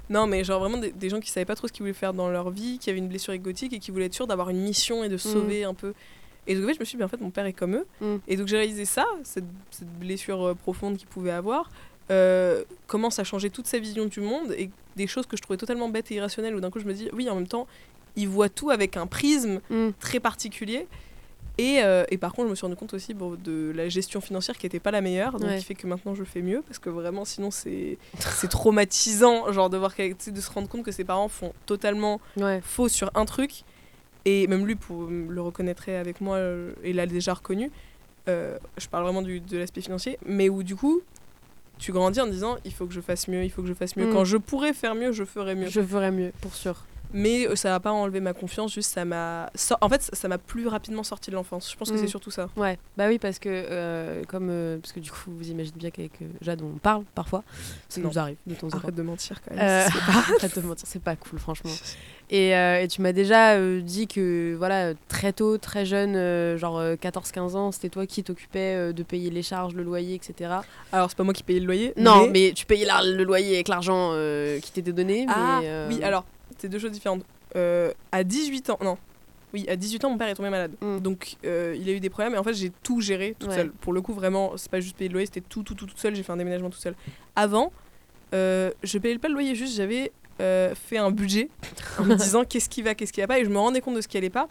[0.09, 2.13] Non, mais genre vraiment des, des gens qui savaient pas trop ce qu'ils voulaient faire
[2.13, 4.61] dans leur vie, qui avaient une blessure égotique et qui voulaient être sûrs d'avoir une
[4.61, 5.93] mission et de sauver un peu.
[6.47, 7.75] Et donc en fait, je me suis dit, mais en fait, mon père est comme
[7.75, 7.85] eux.
[8.01, 8.15] Mm.
[8.27, 11.71] Et donc j'ai réalisé ça, cette, cette blessure euh, profonde qu'il pouvait avoir,
[12.11, 15.57] euh, commence à changer toute sa vision du monde et des choses que je trouvais
[15.57, 17.65] totalement bêtes et irrationnelles où d'un coup je me dis, oui, en même temps,
[18.17, 19.89] il voit tout avec un prisme Mm.
[19.99, 20.87] très particulier.
[21.59, 24.21] Et, euh, et par contre, je me suis rendu compte aussi bon, de la gestion
[24.21, 25.59] financière qui n'était pas la meilleure, donc Ouais.
[25.59, 29.69] qui fait que maintenant je fais mieux, parce que vraiment, sinon, c'est c'est traumatisant, genre
[29.69, 32.59] de voir de se rendre compte que ses parents font totalement Ouais.
[32.63, 33.63] faux sur un truc,
[34.25, 37.69] et même lui pour, le reconnaîtrait avec moi, euh, et l'a déjà reconnu.
[38.29, 41.01] Euh, je parle vraiment du- de l'aspect financier, mais où du coup,
[41.77, 43.95] tu grandis en disant il faut que je fasse mieux, il faut que je fasse
[43.95, 44.07] mieux.
[44.07, 44.13] Mm.
[44.13, 45.67] Quand je pourrais faire mieux, je ferais mieux.
[45.67, 46.85] Je ferais mieux, pour sûr.
[47.13, 49.51] Mais euh, ça va pas enlever ma confiance, juste ça m'a.
[49.81, 51.71] En fait, ça- m'a plus rapidement sorti de l'enfance.
[51.71, 51.99] Je pense que Mm.
[51.99, 52.49] c'est surtout ça.
[52.57, 55.91] Ouais, bah oui, parce que, euh, comme, euh, parce que du coup, vous imaginez bien
[55.91, 57.43] qu'avec euh, Jade, on parle parfois.
[57.89, 58.77] Ça nous arrive de temps en temps.
[58.79, 59.63] Arrête de mentir quand même.
[59.63, 59.85] Pas-
[60.39, 61.71] arrête de mentir, c'est pas cool, franchement.
[62.31, 67.71] Et, et tu m'as déjà dit que, voilà, très tôt, très jeune, genre 14-15 ans,
[67.71, 70.49] c'était toi qui t'occupais de payer les charges, le loyer, etc.
[70.91, 71.93] Alors, c'est pas moi qui payais le loyer.
[71.97, 74.13] Non, mais, tu payais la- le loyer avec l'argent
[74.61, 75.25] qui t'était donné.
[75.29, 76.25] Ah, mais, oui, alors,
[76.63, 77.23] c'est deux choses différentes.
[77.57, 78.97] Euh, à 18 ans, non.
[79.53, 80.71] Oui, à 18 ans, mon père est tombé malade.
[80.81, 80.99] Mm.
[80.99, 83.55] Donc, euh, il a eu des problèmes et en fait, j'ai tout géré toute Ouais.
[83.57, 83.71] seule.
[83.71, 85.97] Pour le coup, vraiment, c'est pas juste payer le loyer, c'était tout, tout, tout, tout
[85.97, 86.15] seul.
[86.15, 86.95] J'ai fait un déménagement tout seul.
[87.35, 87.71] Avant,
[88.33, 91.49] euh, je payais pas le loyer, juste j'avais euh, fait un budget
[91.99, 93.95] en me disant qu'est-ce qui va, qu'est-ce qui va pas et je me rendais compte
[93.95, 94.47] de ce qui allait pas.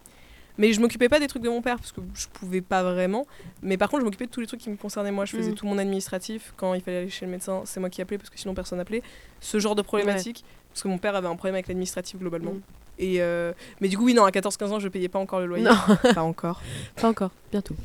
[0.59, 3.25] Mais je m'occupais pas des trucs de mon père parce que je pouvais pas vraiment.
[3.63, 5.25] Mais par contre, je m'occupais de tous les trucs qui me concernaient moi.
[5.25, 5.55] Je faisais Mm.
[5.55, 6.53] tout mon administratif.
[6.57, 8.77] Quand il fallait aller chez le médecin, c'est moi qui appelais parce que sinon personne
[8.77, 9.01] n'appelait.
[9.39, 10.45] Ce genre de problématique.
[10.73, 12.51] Parce que mon père avait un problème avec l'administratif globalement.
[12.53, 12.61] Mm.
[12.99, 15.45] Et euh, Mais du coup, oui, non, à 14-15 ans, je payais pas encore le
[15.45, 15.63] loyer.
[15.63, 15.75] Non,
[16.13, 16.61] Pas encore.
[16.95, 17.75] pas encore, bientôt.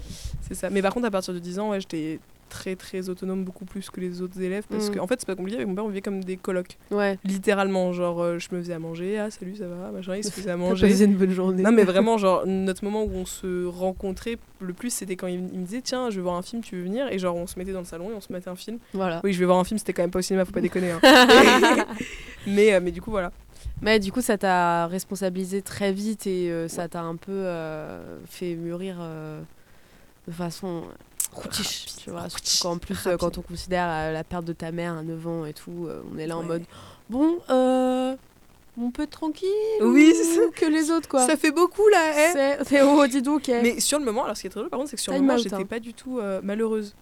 [0.43, 0.71] C'est ça.
[0.71, 3.91] Mais par contre, à partir de 10 ans, ouais, j'étais très très autonome, beaucoup plus
[3.91, 4.65] que les autres élèves.
[4.69, 4.95] Parce Mm.
[4.95, 5.57] que, en fait, c'est pas compliqué.
[5.59, 6.77] Avec mon père, on vivait comme des colocs.
[6.91, 7.19] Ouais.
[7.25, 9.19] Littéralement, genre, euh, je me faisais à manger.
[9.19, 10.89] Ah, salut, ça va Machin, il se faisait à manger.
[10.89, 11.63] passé une bonne journée.
[11.63, 15.35] Non mais vraiment genre notre moment où on se rencontrait le plus c'était quand il,
[15.53, 17.07] il me disait tiens je vais voir un film tu veux venir?
[17.13, 19.21] Et genre on se mettait dans le salon et on se mettait un film Voilà.
[19.23, 20.91] oui je vais voir un film c'était quand même pas au cinéma faut pas déconner
[20.91, 21.01] hein.
[22.47, 23.31] mais euh, mais du coup voilà
[23.83, 28.19] Mais du coup, ça t'a responsabilisé très vite et euh, ça t'a un peu euh,
[28.27, 29.41] fait mûrir euh,
[30.27, 30.83] de façon
[31.33, 31.67] Rapide,
[32.03, 32.27] tu vois.
[32.63, 33.21] qu'en plus, euh, rapide.
[33.21, 36.03] quand on considère euh, la perte de ta mère à 9 ans et tout, euh,
[36.13, 36.65] on est là en mode
[37.09, 38.17] bon, euh,
[38.81, 39.49] on peut être tranquille
[39.83, 40.13] Oui,
[40.47, 41.27] ou que les autres, quoi.
[41.27, 42.59] ça fait beaucoup là hein.
[42.67, 43.49] C'est oh, dis donc.
[43.49, 43.61] eh.
[43.63, 45.13] mais sur le moment alors ce qui est très drôle par contre c'est que sur
[45.13, 45.65] le moment j'étais hein.
[45.69, 46.95] pas du tout euh, malheureuse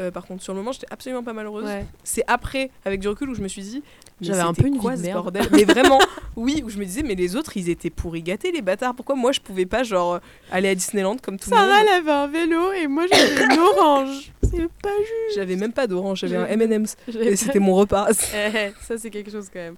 [0.00, 1.86] Euh, par contre sur le moment j'étais absolument pas malheureuse Ouais.
[2.02, 3.80] c'est après avec du recul où je me suis dit
[4.20, 5.22] J'avais un peu une quoi vie de merde.
[5.22, 6.00] bordel mais vraiment
[6.34, 9.14] oui où je me disais mais les autres ils étaient pourris gâtés les bâtards pourquoi
[9.14, 10.18] moi je pouvais pas genre
[10.50, 13.44] aller à Disneyland comme tout le monde Sarah, elle avait un vélo et moi j'avais
[13.54, 14.32] une orange.
[14.42, 14.88] C'est pas
[15.36, 16.96] J'avais même pas d'orange, j'avais un M&M's.
[17.08, 18.08] Et c'était mon repas.
[18.34, 19.76] Eh, ça c'est quelque chose quand même.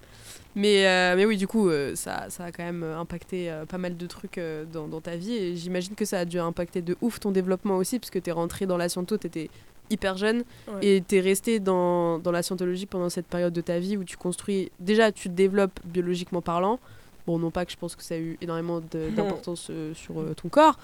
[0.55, 3.77] Mais, euh, mais oui, du coup, euh, ça, ça a quand même impacté euh, pas
[3.77, 4.41] mal de trucs
[4.73, 5.35] dans, dans ta vie.
[5.35, 8.33] Et j'imagine que ça a dû impacter de ouf ton développement aussi, parce que t'es
[8.33, 9.51] rentré dans la sciento, t'étais
[9.91, 10.45] hyper jeune.
[10.69, 10.87] Ouais.
[10.87, 14.17] Et t'es resté dans, dans la scientologie pendant cette période de ta vie où tu
[14.17, 14.71] construis.
[14.81, 16.79] Déjà, tu te développes biologiquement parlant.
[17.27, 18.81] Bon, non pas que je pense que ça a eu énormément
[19.17, 20.79] d'importance euh, sur euh, ton corps,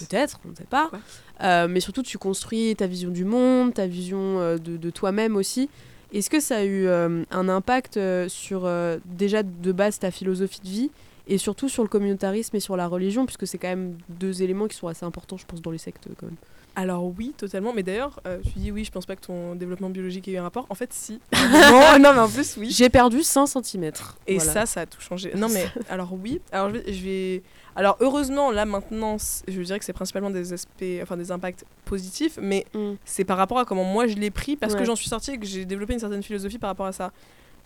[0.00, 0.90] peut-être, on ne sait pas.
[0.92, 0.98] Ouais.
[1.44, 5.70] Euh, mais surtout, tu construis ta vision du monde, ta vision de, de toi-même aussi.
[6.12, 8.68] Est-ce que ça a eu un impact sur
[9.04, 10.90] déjà de base ta philosophie de vie
[11.26, 14.66] et surtout sur le communautarisme et sur la religion, puisque c'est quand même deux éléments
[14.66, 16.36] qui sont assez importants, je pense, dans les sectes quand même.
[16.76, 17.72] Alors oui, totalement.
[17.74, 20.36] Mais d'ailleurs, euh, tu dis oui, je pense pas que ton développement biologique ait eu
[20.36, 20.66] un rapport.
[20.70, 21.20] En fait, si.
[21.32, 22.70] non, non, mais en plus, oui.
[22.70, 23.90] J'ai perdu 5 cm.
[24.26, 25.32] Et ça, ça a tout changé.
[25.34, 26.40] Non, mais alors oui.
[26.52, 27.42] Alors je vais, je vais-
[27.74, 29.16] Alors heureusement, là maintenant,
[29.48, 32.64] je dirais que c'est principalement des aspects, enfin des impacts positifs, mais
[33.04, 34.78] c'est par rapport à comment moi je l'ai pris, parce Ouais.
[34.80, 37.10] que j'en suis sortie et que j'ai développé une certaine philosophie par rapport à ça.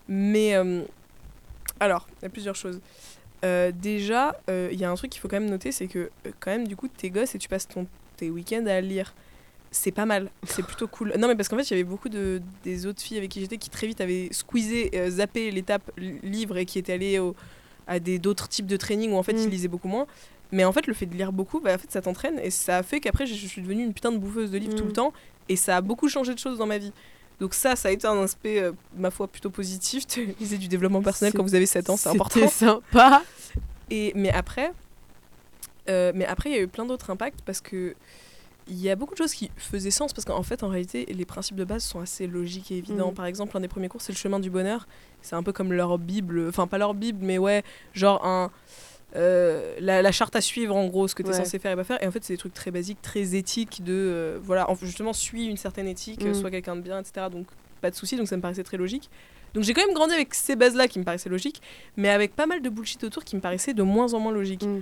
[0.07, 0.81] Mais euh,
[1.79, 2.79] alors, il y a plusieurs choses.
[3.45, 6.09] Euh, déjà, euh, il y a un truc qu'il faut quand même noter, c'est que
[6.39, 7.85] quand même, du coup, tes gosses et tu passes ton,
[8.17, 9.13] tes week-ends à lire.
[9.71, 11.13] C'est pas mal, c'est plutôt cool.
[11.17, 13.39] Non, mais parce qu'en fait, il y avait beaucoup de, des autres filles avec qui
[13.39, 17.17] j'étais qui très vite avaient squeezé, euh, zappé l'étape li- livre et qui étaient allées
[17.17, 17.35] au-
[17.87, 19.37] à des d'autres types de training où en fait Mm.
[19.39, 20.05] ils lisaient beaucoup moins.
[20.51, 22.77] Mais en fait, le fait de lire beaucoup, bah, en fait, ça t'entraîne et ça
[22.77, 24.87] a fait qu'après, je suis devenue une putain de bouffeuse de livres tout Mm.
[24.87, 25.13] le temps
[25.49, 26.93] et ça a beaucoup changé de choses dans ma vie.
[27.39, 30.03] Donc ça, ça a été un aspect, euh, ma foi, plutôt positif.
[30.39, 32.35] Lisez du développement personnel quand vous avez 7 ans, c'est important.
[32.41, 33.23] C'était sympa.
[33.89, 34.71] Et, mais après,
[35.89, 37.95] euh, mais après, il y a eu plein d'autres impacts parce que
[38.69, 41.25] il y a beaucoup de choses qui faisaient sens parce qu'en fait, en réalité, les
[41.25, 43.11] principes de base sont assez logiques et évidents.
[43.11, 43.15] Mm.
[43.15, 44.87] Par exemple, un des premiers cours, c'est le chemin du bonheur.
[45.21, 48.51] C'est un peu comme leur Bible, enfin pas leur Bible, mais ouais, genre un
[49.15, 51.37] euh, la, la charte à suivre en gros, ce que tu es Ouais.
[51.37, 52.01] censé faire et pas faire.
[52.01, 55.13] Et en fait, c'est des trucs très basiques, très éthiques de euh, voilà, en- justement,
[55.13, 56.33] suis une certaine éthique, Mm.
[56.33, 57.27] sois quelqu'un de bien, etc.
[57.31, 57.45] Donc
[57.81, 58.15] pas de souci.
[58.15, 59.09] Donc ça me paraissait très logique.
[59.53, 61.61] Donc j'ai quand même grandi avec ces bases-là qui me paraissaient logiques,
[61.95, 64.63] mais avec pas mal de bullshit autour qui me paraissait de moins en moins logique.
[64.63, 64.81] Mm.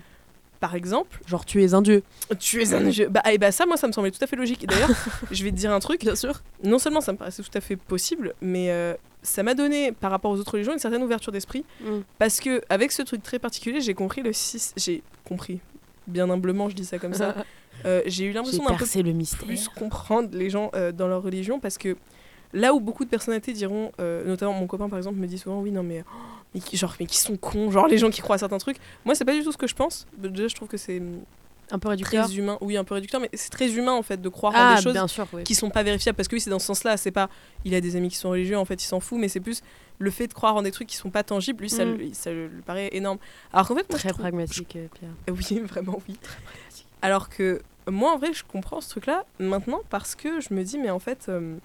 [0.61, 2.03] Par exemple, Genre, tu es un dieu.
[2.39, 3.09] tu es un dieu.
[3.09, 4.67] Bah, et bah ça, moi, ça me semblait tout à fait logique.
[4.67, 4.91] D'ailleurs,
[5.31, 6.01] je vais te dire un truc.
[6.01, 6.43] Bien sûr.
[6.63, 8.93] Non seulement ça me paraissait tout à fait possible, mais euh,
[9.23, 11.65] ça m'a donné, par rapport aux autres religions, une certaine ouverture d'esprit.
[11.81, 12.01] Mm.
[12.19, 14.73] Parce que avec ce truc très particulier, j'ai compris le 6...
[14.77, 15.59] J'ai compris.
[16.05, 17.35] Bien humblement, je dis ça comme ça.
[17.85, 19.43] Euh, j'ai eu l'impression d'un peu le mystère.
[19.43, 21.97] plus comprendre les gens euh, dans leur religion parce que
[22.53, 25.61] là où beaucoup de personnalités diront, euh, notamment mon copain par exemple me dit souvent
[25.61, 26.17] oui non mais, oh,
[26.53, 28.77] mais qui, genre mais qui sont cons, genre les gens qui croient à certains trucs.
[29.05, 30.05] Moi c'est pas du tout ce que je pense.
[30.17, 31.01] Déjà je trouve que c'est
[31.71, 32.25] Un peu réducteur.
[32.25, 34.57] très humain, oui un peu réducteur, mais c'est très humain en fait de croire en
[34.59, 35.43] Ah, des choses sûr, oui.
[35.43, 36.97] qui sont pas vérifiables parce que oui c'est dans ce sens-là.
[36.97, 37.29] C'est pas
[37.63, 39.61] il a des amis qui sont religieux en fait il s'en fout, mais c'est plus
[39.99, 41.93] le fait de croire en des trucs qui sont pas tangibles lui ça, Mm.
[41.95, 43.19] lui, ça lui paraît énorme.
[43.53, 45.11] Alors qu'en fait moi, je Très trouve- pragmatique, euh, Pierre.
[45.51, 46.17] oui, vraiment oui.
[47.03, 50.77] Alors que moi, en vrai, je comprends ce truc-là maintenant parce que je me dis,
[50.77, 51.55] mais en fait, euh,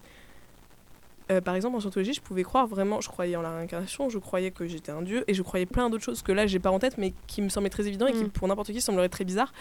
[1.31, 4.19] euh, par exemple, en scientologie, je pouvais croire vraiment, je croyais en la réincarnation, je
[4.19, 6.71] croyais que j'étais un dieu et je croyais plein d'autres choses que là, j'ai pas
[6.71, 8.29] en tête, mais qui me semblaient très évidents et qui, Mm.
[8.31, 9.53] pour n'importe qui, sembleraient très bizarres.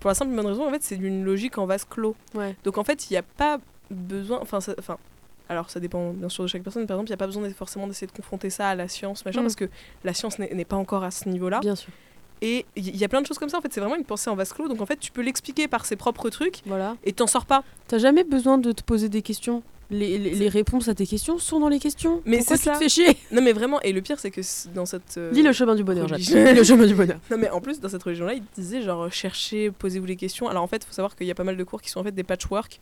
[0.00, 2.14] Pour la simple et bonne raison, en fait, c'est d'une logique en vase clos.
[2.34, 2.54] Ouais.
[2.64, 3.58] Donc en fait, il n'y a pas
[3.90, 4.38] besoin.
[4.40, 4.96] Enfin, enfin.
[5.50, 6.86] Alors, ça dépend bien sûr de chaque personne.
[6.86, 9.24] Par exemple, il n'y a pas besoin forcément d'essayer de confronter ça à la science,
[9.24, 9.44] machin, Mm.
[9.44, 9.68] parce que
[10.04, 11.60] la science n'est n'est pas encore à ce niveau-là.
[11.60, 11.90] Bien sûr.
[12.42, 14.30] Et il y a plein de choses comme ça, en fait, c'est vraiment une pensée
[14.30, 14.68] en vase clos.
[14.68, 16.96] Donc en fait, tu peux l'expliquer par ses propres trucs Voilà.
[17.02, 17.64] et t'en sors pas.
[17.88, 19.62] T'as jamais besoin de te poser des questions?
[19.90, 22.20] Les, les- les réponses à tes questions sont dans les questions.
[22.26, 22.74] Mais c'est ça.
[22.74, 23.16] fais chier?
[23.32, 24.42] Non, mais vraiment, et le pire, c'est que
[24.74, 25.16] dans cette.
[25.16, 26.36] euh, Lis le chemin du bonheur, religion.
[26.44, 27.18] Lis le chemin du bonheur.
[27.30, 30.46] Non, mais en plus, dans cette religion-là, il disait genre euh, cherchez, posez-vous les questions.
[30.48, 32.00] Alors en fait, il faut savoir qu'il y a pas mal de cours qui sont
[32.00, 32.80] en fait des patchwork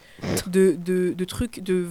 [0.48, 1.86] de, de, de trucs, de.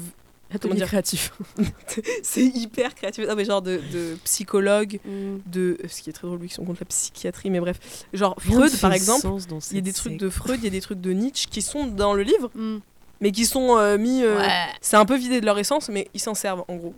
[0.54, 1.34] Atelier dire créatif.
[2.22, 3.26] c'est hyper créatif.
[3.28, 5.38] Non, mais genre de, de psychologues, Mm.
[5.52, 5.78] de.
[5.90, 8.06] Ce qui est très drôle, lui, qui sont contre la psychiatrie, mais bref.
[8.14, 9.28] Genre Freud, fait par exemple.
[9.72, 11.62] Il y a des trucs de Freud, il y a des trucs de Nietzsche qui
[11.62, 12.78] sont dans le livre, Mm.
[13.22, 14.24] Mais qui sont euh, mis.
[14.24, 14.50] euh, Ouais.
[14.82, 16.94] C'est un peu vidé de leur essence, mais ils s'en servent en gros.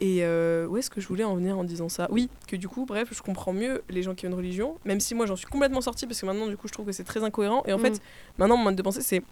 [0.00, 2.08] Et euh, où est-ce que je voulais en venir en disant ça?
[2.10, 5.00] Oui, que du coup, bref, je comprends mieux les gens qui ont une religion, même
[5.00, 7.04] si moi j'en suis complètement sortie parce que maintenant, du coup, je trouve que c'est
[7.04, 7.62] très incohérent.
[7.66, 7.82] Et en Mm.
[7.82, 8.02] fait,
[8.38, 9.22] maintenant, mon mode de pensée, c'est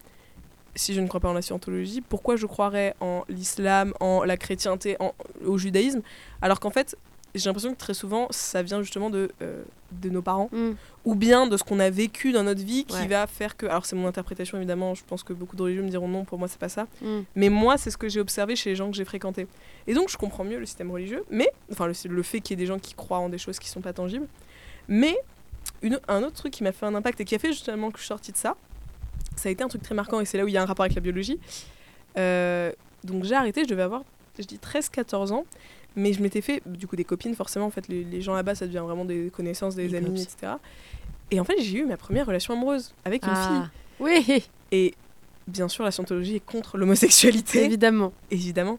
[0.77, 4.37] si je ne crois pas en la scientologie, pourquoi je croirais en l'islam, en la
[4.37, 5.13] chrétienté, en,
[5.45, 6.01] au judaïsme?
[6.41, 6.97] Alors qu'en fait,
[7.35, 9.63] j'ai l'impression que très souvent, ça vient justement de, euh,
[9.93, 10.71] de nos parents Mm.
[11.05, 13.07] ou bien de ce qu'on a vécu dans notre vie qui Ouais.
[13.07, 13.67] va faire que.
[13.67, 16.39] Alors, c'est mon interprétation évidemment, je pense que beaucoup de religieux me diront non, pour
[16.39, 16.87] moi, c'est pas ça.
[17.03, 17.21] Mm.
[17.37, 19.47] Mais moi, c'est ce que j'ai observé chez les gens que j'ai fréquentés.
[19.87, 21.51] Et donc, je comprends mieux le système religieux, mais.
[21.73, 23.69] Enfin, le, le fait qu'il y ait des gens qui croient en des choses qui
[23.69, 24.27] sont pas tangibles.
[24.89, 25.17] Mais,
[25.83, 27.99] une, un autre truc qui m'a fait un impact et qui a fait justement que
[27.99, 28.57] je suis sortie de ça,
[29.37, 30.67] ça a été un truc très marquant et c'est là où il y a un
[30.67, 31.39] rapport avec la biologie.
[32.19, 32.73] Euh,
[33.05, 34.03] donc, j'ai arrêté, je devais avoir,
[34.39, 35.45] je dis 13-14 ans.
[35.97, 37.67] Mais je m'étais fait, du coup, des copines, forcément.
[37.67, 40.53] En fait, les, les gens là-bas, ça devient vraiment des connaissances, des amis, etc.
[41.31, 43.39] Et en fait, j'ai eu ma première relation amoureuse avec une fille.
[43.51, 43.71] Ah.
[43.99, 44.95] Oui, Et
[45.47, 48.13] bien sûr, la scientologie est contre l'homosexualité, évidemment.
[48.31, 48.79] évidemment.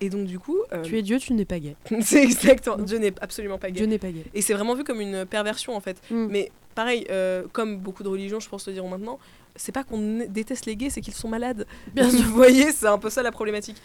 [0.00, 1.74] Et donc, du coup, euh, Tu es Dieu, tu n'es pas gay.
[2.02, 2.76] c'est exactement.
[2.78, 3.78] Dieu n'est absolument pas gay.
[3.78, 4.24] Dieu n'est pas gay.
[4.34, 5.96] Et c'est vraiment vu comme une perversion, en fait.
[6.10, 6.26] Mm.
[6.30, 9.18] Mais pareil, euh, comme beaucoup de religions, je pense te diront maintenant,
[9.54, 11.66] c'est pas qu'on déteste les gays, c'est qu'ils sont malades.
[11.94, 12.20] Bien sûr.
[12.24, 13.76] Vous voyez, c'est un peu ça la problématique.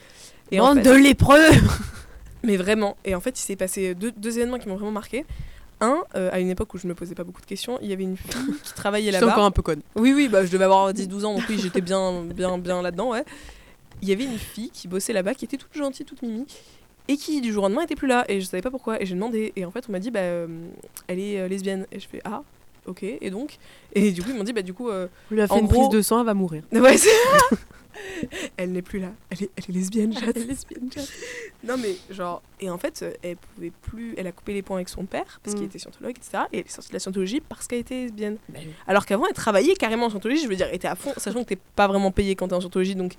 [0.52, 1.40] Et en fait- de lépreux
[2.44, 2.98] Mais vraiment.
[3.06, 5.26] Et en fait, il s'est passé deux, deux événements qui m'ont vraiment marqué.
[5.84, 7.94] Un, euh, à une époque où je me posais pas beaucoup de questions, il y
[7.94, 9.32] avait une fille qui travaillait là-bas.
[9.32, 9.82] encore un peu conne.
[9.96, 13.10] Oui, oui, bah, je devais avoir 10-12 ans, donc oui, j'étais bien, bien, bien là-dedans,
[13.12, 13.24] ouais.
[14.04, 16.46] Il y avait une fille qui bossait là-bas, qui était toute gentille, toute mimi,
[17.08, 19.08] et qui du jour au lendemain était plus là, et je savais pas pourquoi, et
[19.08, 20.48] j'ai demandé, et en fait on m'a dit, bah, euh,
[21.08, 22.44] elle est euh, lesbienne, et je fais, ah,
[22.86, 23.58] ok, et donc?
[23.94, 25.66] Et du coup ils m'ont dit, bah du coup, On lui a fait En une
[25.68, 26.62] gros- prise de sang, elle va mourir.
[26.72, 27.10] ouais, c'est...
[28.58, 30.38] elle n'est plus là, elle est, elle est lesbienne, Jade.
[31.64, 34.90] Non mais genre, et en fait, elle pouvait plus, elle a coupé les ponts avec
[34.90, 35.68] son père, parce qu'il Mm.
[35.68, 38.38] était scientologue, etc., et elle est sortie de la scientologie parce qu'elle était lesbienne.
[38.50, 38.72] Bah oui.
[38.88, 41.44] Alors qu'avant, elle travaillait carrément en scientologie, je veux dire, elle était à fond, sachant
[41.44, 43.14] que t'es pas vraiment payé quand t'es en scientologie, donc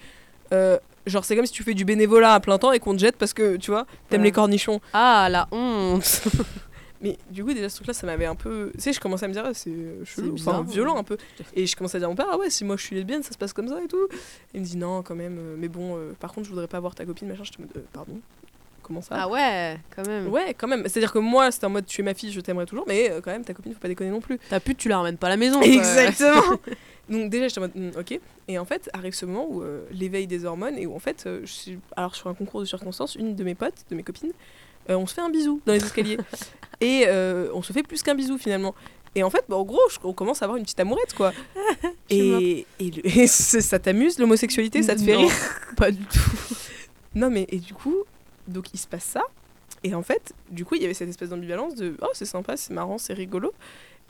[0.53, 3.01] euh, genre c'est comme si tu fais du bénévolat à plein temps et qu'on te
[3.01, 4.27] jette parce que tu vois, t'aimes Ouais.
[4.29, 4.81] les cornichons.
[4.93, 6.23] Ah, la honte
[7.03, 8.71] Mais du coup, déjà ce truc-là, ça m'avait un peu.
[8.75, 11.03] Tu sais, je commençais à me dire, ah, c'est euh, chelou, bizarre, enfin violent un
[11.03, 11.17] peu.
[11.55, 13.23] Et je commençais à dire à mon père, ah ouais, si moi je suis lesbienne,
[13.23, 14.09] ça se passe comme ça et tout.
[14.55, 16.81] Il me dit, non, quand même, euh, mais bon, euh, par contre, je voudrais pas
[16.81, 17.43] voir ta copine, machin.
[17.45, 18.21] Je te me pardon,
[18.83, 19.17] comment ça?
[19.19, 20.29] Ah ouais, quand même.
[20.29, 20.83] Ouais, quand même.
[20.83, 23.21] C'est-à-dire que moi, c'était en mode, tu es ma fille, je t'aimerais toujours, mais euh,
[23.21, 24.39] quand même, ta copine, faut pas déconner non plus.
[24.51, 25.61] Ta pute, tu la ramènes pas à la maison.
[25.61, 26.59] Exactement.
[27.09, 29.85] Donc déjà j'étais en mode Hmm, ok et en fait arrive ce moment où euh,
[29.91, 32.65] l'éveil des hormones et où en fait euh, je suis alors sur un concours de
[32.65, 34.33] circonstances une de mes potes de mes copines
[34.91, 36.19] euh, on se fait un bisou dans les escaliers.
[36.81, 38.75] Et euh, on se fait plus qu'un bisou finalement.
[39.15, 41.33] Et en fait bah, en gros je- on commence à avoir une petite amourette quoi.
[42.11, 45.33] Et, et, le- et c'est- ça t'amuse l'homosexualité ça te fait Non, rire
[45.77, 46.21] Pas du tout.
[47.15, 47.97] non mais et du coup
[48.49, 49.23] donc il se passe ça.
[49.85, 52.57] Et en fait du coup il y avait cette espèce d'ambivalence de oh c'est sympa
[52.57, 53.53] c'est marrant c'est rigolo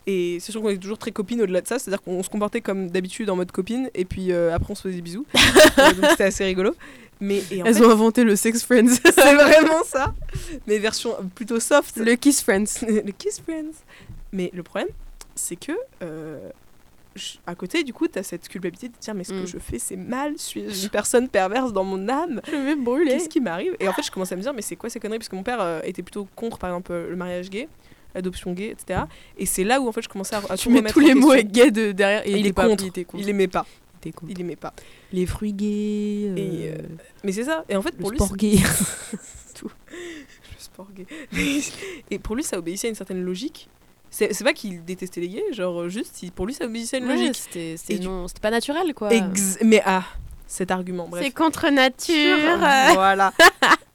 [0.05, 2.21] et c'est sûr qu'on est toujours très copines au-delà de ça c'est à dire qu'on
[2.23, 5.01] se comportait comme d'habitude en mode copine et puis euh, après on se faisait des
[5.01, 5.25] bisous.
[5.79, 6.75] Euh, donc c'était assez rigolo.
[7.19, 8.87] Mais et en Elles fait, ont inventé le sex friends.
[9.05, 10.13] c'est vraiment ça.
[10.67, 11.97] Mais version plutôt soft.
[11.97, 12.65] Le kiss friends.
[12.87, 13.71] le kiss friends.
[14.31, 14.89] Mais le problème
[15.35, 15.71] c'est que
[16.03, 16.49] euh,
[17.15, 19.41] je- à côté du coup t'as cette culpabilité de dire mais ce Mm.
[19.41, 22.41] que je fais c'est mal suis-je une personne perverse dans mon âme.
[22.45, 23.11] Je vais brûler.
[23.11, 23.75] Qu'est-ce qui m'arrive?
[23.79, 25.19] Et en fait, je commençais à me dire, mais c'est quoi ces conneries?
[25.19, 27.67] Parce que mon père euh, était plutôt contre, par exemple, le mariage gay,
[28.15, 29.01] l'adoption gay, etc.
[29.37, 30.99] Et c'est là où, en fait, je commençais à, à Tu tout mets remettre tous
[30.99, 32.83] les mots gay de, derrière et il, était est pas- contre.
[32.83, 33.23] Il était contre.
[33.23, 33.65] Il aimait pas.
[33.97, 34.31] était contre.
[34.31, 34.73] Il aimait pas.
[35.11, 36.29] Les fruits gays.
[36.29, 36.77] euh, Et, euh,
[37.23, 37.63] Mais c'est ça.
[37.69, 38.57] Et en fait, le pour lui, sport gay.
[39.63, 39.69] le
[40.57, 41.05] sport gay.
[42.11, 43.69] et pour lui, ça obéissait à une certaine logique.
[44.09, 46.97] C'est c'est pas qu'il détestait les gays, genre euh, juste, il- pour lui, ça obéissait
[46.97, 47.35] à une Ouais, logique.
[47.35, 49.11] c'était non- c'était pas naturel quoi.
[49.11, 50.03] Ex- mais ah,
[50.45, 51.23] cet argument, bref.
[51.23, 52.37] C'est contre nature.
[52.93, 53.33] voilà.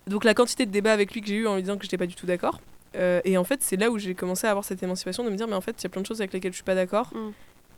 [0.09, 1.99] Donc la quantité de débats avec lui que j'ai eu en lui disant que j'étais
[1.99, 2.61] pas du tout d'accord.
[2.97, 5.37] Euh, et en fait, c'est là où j'ai commencé à avoir cette émancipation de me
[5.37, 6.75] dire, mais en fait, il y a plein de choses avec lesquelles je suis pas
[6.75, 7.11] d'accord.
[7.15, 7.31] Mm.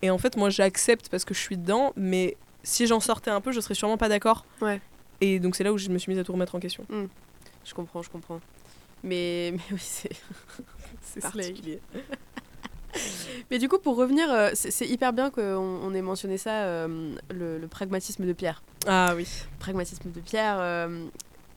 [0.02, 3.40] Et en fait, moi, j'accepte parce que je suis dedans, mais si j'en sortais un
[3.40, 4.44] peu, je serais sûrement pas d'accord.
[4.60, 4.80] Ouais.
[5.20, 6.86] Et donc c'est là où je me suis mise à tout remettre en question.
[7.64, 8.40] Je comprends, je comprends.
[9.02, 10.10] Mais, mais oui, c'est.
[11.02, 11.80] C'est Particulier.
[13.50, 17.14] Mais du coup, pour revenir, euh, c'est hyper bien qu'on on ait mentionné ça, euh,
[17.30, 18.62] le, le pragmatisme de Pierre.
[18.86, 19.26] Ah oui,
[19.60, 20.88] Pragmatisme de Pierre,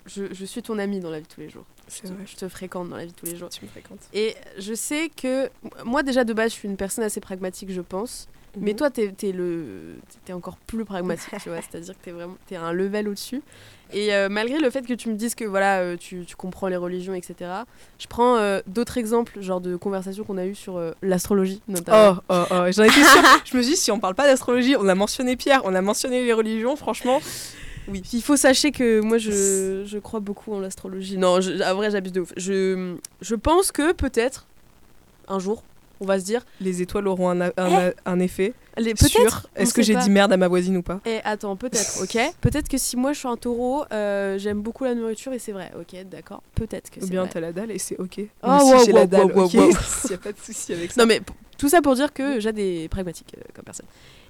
[0.06, 1.66] je, je suis ton ami dans la vie de tous les jours.
[1.94, 2.24] Je te, vrai.
[2.26, 3.50] je te fréquente dans la vie de tous les jours.
[3.50, 4.00] Tu me fréquentes.
[4.14, 5.50] Et je sais que
[5.86, 8.28] moi déjà de base je suis une personne assez pragmatique je pense.
[8.56, 8.78] Mais Mhm.
[8.78, 11.60] toi t'es es le t'es encore plus pragmatique tu vois.
[11.70, 13.42] C'est-à-dire que t'es vraiment t'es un level au-dessus.
[13.92, 16.68] Et euh, malgré le fait que tu me dises que voilà euh, tu, tu comprends
[16.68, 17.36] les religions etc.
[18.00, 22.20] Je prends euh, d'autres exemples genre de conversations qu'on a eues sur l'astrologie notamment.
[22.30, 23.24] Oh, oh, oh, j'en étais sûre.
[23.46, 25.82] je me suis dit, si on parle pas d'astrologie, on a mentionné Pierre, on a
[25.82, 27.22] mentionné les religions, franchement.
[27.88, 28.02] Oui.
[28.14, 31.18] Il faut sachez que moi je, je crois beaucoup en l'astrologie.
[31.18, 32.34] Non, je, à vrai j'abuse de ouf.
[32.38, 34.48] Je, je pense que peut-être
[35.28, 35.64] un jour
[36.04, 38.54] on va se dire Les étoiles auront un, a- un, effet.
[38.78, 38.94] Les-.
[38.94, 39.48] Peut-être.
[39.56, 42.18] Est-ce que j'ai dit merde à ma voisine ou pas Et attends, peut-être, ok.
[42.42, 45.52] Peut-être que si moi je suis un taureau, euh, j'aime beaucoup la nourriture et c'est
[45.54, 46.44] vrai, ok, d'accord.
[46.56, 47.30] Peut-être que Ou c'est bien vrai.
[47.32, 48.20] t'as la dalle et c'est ok.
[48.44, 49.70] Oh, aussi, wow, j'ai wow, la dalle, ok wow, wow.
[50.10, 51.02] Y a pas de souci avec ça.
[51.02, 51.22] Non mais
[51.58, 53.86] tout ça pour dire que j'ai des pragmatiques euh, comme personne.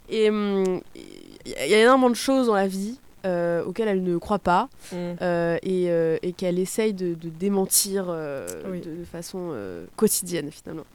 [0.10, 1.02] Et hum, il
[1.46, 4.70] il y a énormément de choses dans la vie euh, auxquelles elle ne croit pas
[4.92, 4.96] Mm.
[5.22, 8.82] euh, et, euh, et qu'elle essaye de, de démentir euh, Oui.
[8.82, 9.54] de, de façon
[9.96, 10.86] quotidienne finalement.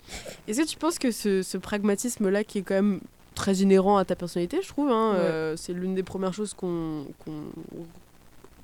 [0.46, 3.00] Est-ce que tu penses que ce, ce pragmatisme-là qui est quand même
[3.34, 5.54] très inhérent à ta personnalité, je trouve, hein, Ouais.
[5.56, 7.04] c'est l'une des premières choses qu'on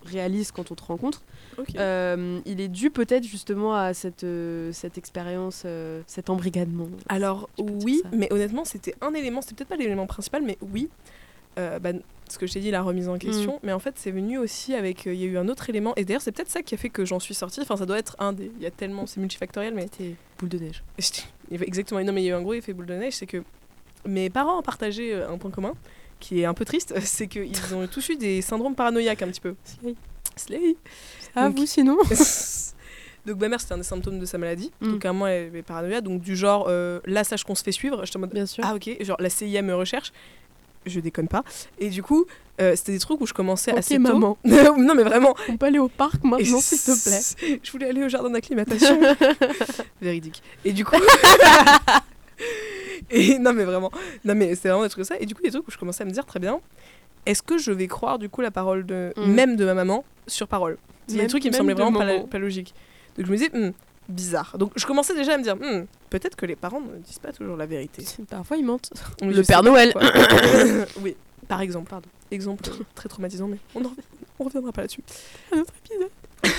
[0.05, 1.22] réalise quand on te rencontre,
[1.59, 4.27] il est dû peut-être justement à cette,
[4.72, 5.64] cette expérience,
[6.07, 6.88] cet embrigadement.
[7.09, 10.88] Alors oui, mais honnêtement, c'était un élément, c'était peut-être pas l'élément principal, mais oui.
[11.59, 11.90] Euh, bah,
[12.28, 13.18] ce que je t'ai dit, la remise en Mm.
[13.18, 15.06] question, mais en fait, c'est venu aussi avec.
[15.06, 16.78] euh, Il y a eu un autre élément, et d'ailleurs, c'est peut-être ça qui a
[16.78, 17.60] fait que j'en suis sortie.
[17.60, 18.50] Enfin, ça doit être un des.
[18.56, 19.82] Il y a tellement, c'est multifactoriel, mais.
[19.82, 20.82] C'était boule de neige.
[21.50, 23.42] Exactement, non, mais il y a eu un gros effet boule de neige, c'est que
[24.06, 25.72] mes parents ont partagé euh, un point commun,
[26.20, 29.40] qui est un peu triste, c'est qu'ils ont tous eu des syndromes paranoïaques un petit
[29.40, 29.54] peu.
[30.37, 30.76] Slay.
[31.37, 31.96] Ah, Donc- vous sinon
[33.26, 34.70] donc ma mère c'était un des symptômes de sa maladie.
[34.80, 34.90] Mm.
[34.92, 36.00] Donc à moi elle avait paranoïa.
[36.00, 38.04] Donc du genre euh, là sache qu'on se fait suivre.
[38.04, 38.62] J'étais en mode Bien sûr.
[38.66, 38.96] ah ok.
[39.02, 40.12] Genre la CIA me recherche.
[40.86, 41.42] Je déconne pas.
[41.78, 42.26] Et du coup
[42.60, 44.38] euh, c'était des trucs où je commençais Ok, assez maman.
[44.44, 44.50] tôt.
[44.78, 45.34] non mais vraiment.
[45.48, 47.58] On peut aller au parc maintenant, s'il te plaît.
[47.62, 49.00] Je voulais aller au jardin d'acclimatation.
[50.00, 50.40] Véridique.
[50.64, 50.94] Et du coup.
[53.10, 53.90] et non mais vraiment.
[54.24, 55.20] Non mais c'est vraiment des trucs comme ça.
[55.22, 56.60] Et du coup des trucs où je commençais à me dire très bien.
[57.26, 59.32] Est-ce que je vais croire du coup la parole de Mm.
[59.32, 60.76] même de ma maman sur parole?
[61.08, 62.74] Il y a des trucs qui me semblaient vraiment pas, pas logiques.
[63.16, 63.72] Donc je me disais Hmm,
[64.08, 64.56] bizarre.
[64.58, 67.32] Donc je commençais déjà à me dire Hmm, peut-être que les parents ne disent pas
[67.32, 68.04] toujours la vérité.
[68.28, 68.92] Parfois, ils mentent.
[69.22, 69.92] Oui, Le Père Noël.
[71.00, 71.16] oui,
[71.48, 71.90] par exemple.
[71.90, 72.08] Pardon.
[72.30, 72.64] Exemple
[72.94, 73.94] très traumatisant, mais on, en rev-
[74.40, 75.02] on reviendra pas là-dessus.
[75.52, 76.10] Un autre épisode.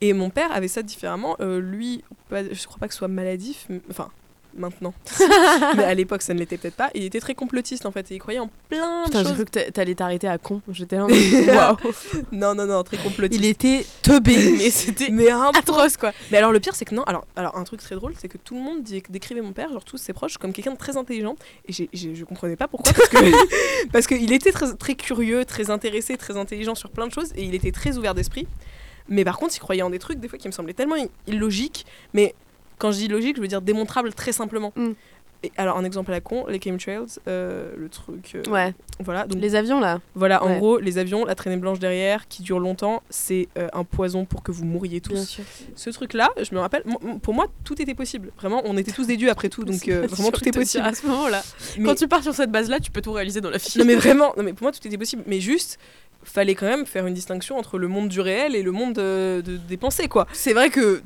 [0.00, 1.36] Et mon père avait ça différemment.
[1.40, 4.10] Euh, lui, je crois pas que ce soit maladif, mais- enfin
[4.58, 4.94] maintenant.
[5.76, 6.90] mais à l'époque, ça ne l'était peut-être pas.
[6.94, 8.10] Il était très complotiste en fait.
[8.10, 9.34] Et il croyait en plein de Putain, j'ai choses.
[9.34, 10.60] cru que t'a- t'allais t'arrêter à con.
[10.70, 11.06] J'étais là.
[11.48, 11.76] Waouh.
[12.32, 13.40] Non, non, non, très complotiste.
[13.42, 15.60] Il était teubé, mais c'était mais un point.
[15.60, 16.12] atroce quoi.
[16.30, 18.38] Mais alors le pire c'est que non, alors, alors un truc très drôle c'est que
[18.38, 20.96] tout le monde dit- décrivait mon père, genre tous ses proches, comme quelqu'un de très
[20.96, 21.36] intelligent
[21.68, 25.44] et j'ai- j'ai- je comprenais pas pourquoi parce que parce qu'il était très, très curieux,
[25.44, 28.46] très intéressé, très intelligent sur plein de choses et il était très ouvert d'esprit.
[29.08, 31.86] Mais par contre il croyait en des trucs des fois qui me semblaient tellement illogiques,
[32.12, 32.34] mais
[32.78, 34.72] quand je dis logique je veux dire démontrable très simplement.
[34.76, 34.92] Mm.
[35.42, 38.74] Et alors un exemple à la con, les chemtrails, euh, le truc, euh, Ouais.
[39.00, 40.00] voilà donc Les avions là.
[40.14, 40.56] voilà en Ouais.
[40.58, 44.42] gros les avions, la traînée blanche derrière qui dure longtemps, c'est euh, un poison pour
[44.42, 45.44] que vous mouriez tous Bien sûr.
[45.74, 46.84] ce truc-là, je me rappelle,
[47.22, 48.30] pour moi, tout était possible.
[48.38, 50.84] Vraiment, on était tous des dieux après tout, donc euh, vraiment tout est possible.
[50.86, 51.42] À ce moment-là.
[51.84, 53.74] Quand tu pars sur cette base là, tu peux tout réaliser dans la vie.
[53.78, 55.22] Non mais vraiment, non mais pour moi tout était possible.
[55.26, 55.78] Mais juste,
[56.24, 59.42] fallait quand même faire une distinction entre le monde du réel et le monde de-
[59.44, 60.26] de- des pensées, quoi.
[60.32, 61.02] C'est vrai que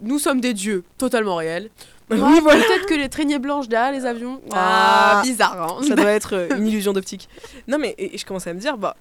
[0.00, 1.70] nous sommes des dieux totalement réels.
[2.10, 2.62] Oui, Ouais, voilà.
[2.62, 4.40] Peut-être que les traînées blanches derrière les avions.
[4.52, 5.20] Ah.
[5.20, 5.78] Ah, bizarre.
[5.78, 5.82] hein.
[5.88, 7.28] Ça doit être euh, une illusion d'optique.
[7.68, 8.94] Non mais et, et je commençais à me dire, bah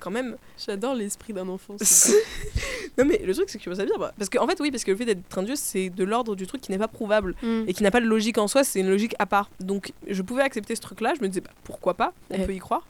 [0.00, 0.36] quand même.
[0.66, 1.76] J'adore l'esprit d'un enfant.
[2.98, 4.58] non mais le truc c'est que je commençais à me dire, bah, parce qu'en fait
[4.60, 6.78] oui, parce que le fait d'être un dieu, c'est de l'ordre du truc qui n'est
[6.78, 7.34] pas prouvable.
[7.42, 7.64] Mm.
[7.68, 9.50] et qui n'a pas de logique en soi, c'est une logique à part.
[9.60, 12.46] Donc je pouvais accepter ce truc-là, je me disais bah, pourquoi pas, on Eh.
[12.46, 12.84] peut y croire.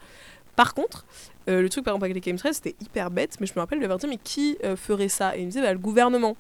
[0.57, 1.05] Par contre,
[1.49, 3.79] euh, le truc par exemple avec les chemtrails, c'était hyper bête, mais je me rappelle
[3.79, 5.37] lui avoir dit mais qui euh, ferait ça?
[5.37, 6.37] Et il me disait bah, le gouvernement.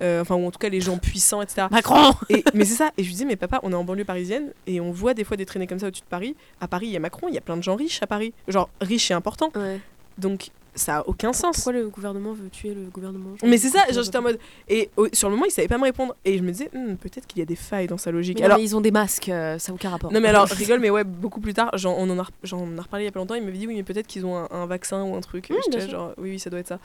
[0.00, 1.66] Euh, enfin, ou en tout cas les gens puissants, etc.
[1.70, 4.04] Macron Et, mais c'est ça, et je lui disais, mais papa, on est en banlieue
[4.04, 6.36] parisienne et on voit des fois des traînées comme ça au-dessus de Paris.
[6.60, 8.32] À Paris, il y a Macron, il y a plein de gens riches à Paris.
[8.46, 9.50] Genre riches et importants.
[9.56, 9.80] Ouais.
[10.16, 11.56] Donc ça a aucun sens.
[11.56, 13.30] Pourquoi le gouvernement veut tuer le gouvernement?
[13.42, 14.38] Mais c'est ça, genre j'étais en mode.
[14.68, 16.14] Et au- sur le moment, il savait pas me répondre.
[16.24, 18.36] Et je me disais, Hmm, peut-être qu'il y a des failles dans sa logique.
[18.38, 20.12] Mais non, alors, mais ils ont des masques, euh, ça n'a aucun rapport.
[20.12, 22.28] Non mais alors je rigole mais ouais beaucoup plus tard j'en on en a re-
[22.44, 24.24] j'en ai reparlé il y a pas longtemps il m'avait dit oui mais peut-être qu'ils
[24.24, 25.50] ont un, un vaccin ou un truc
[25.88, 26.78] genre oui oui ça doit être ça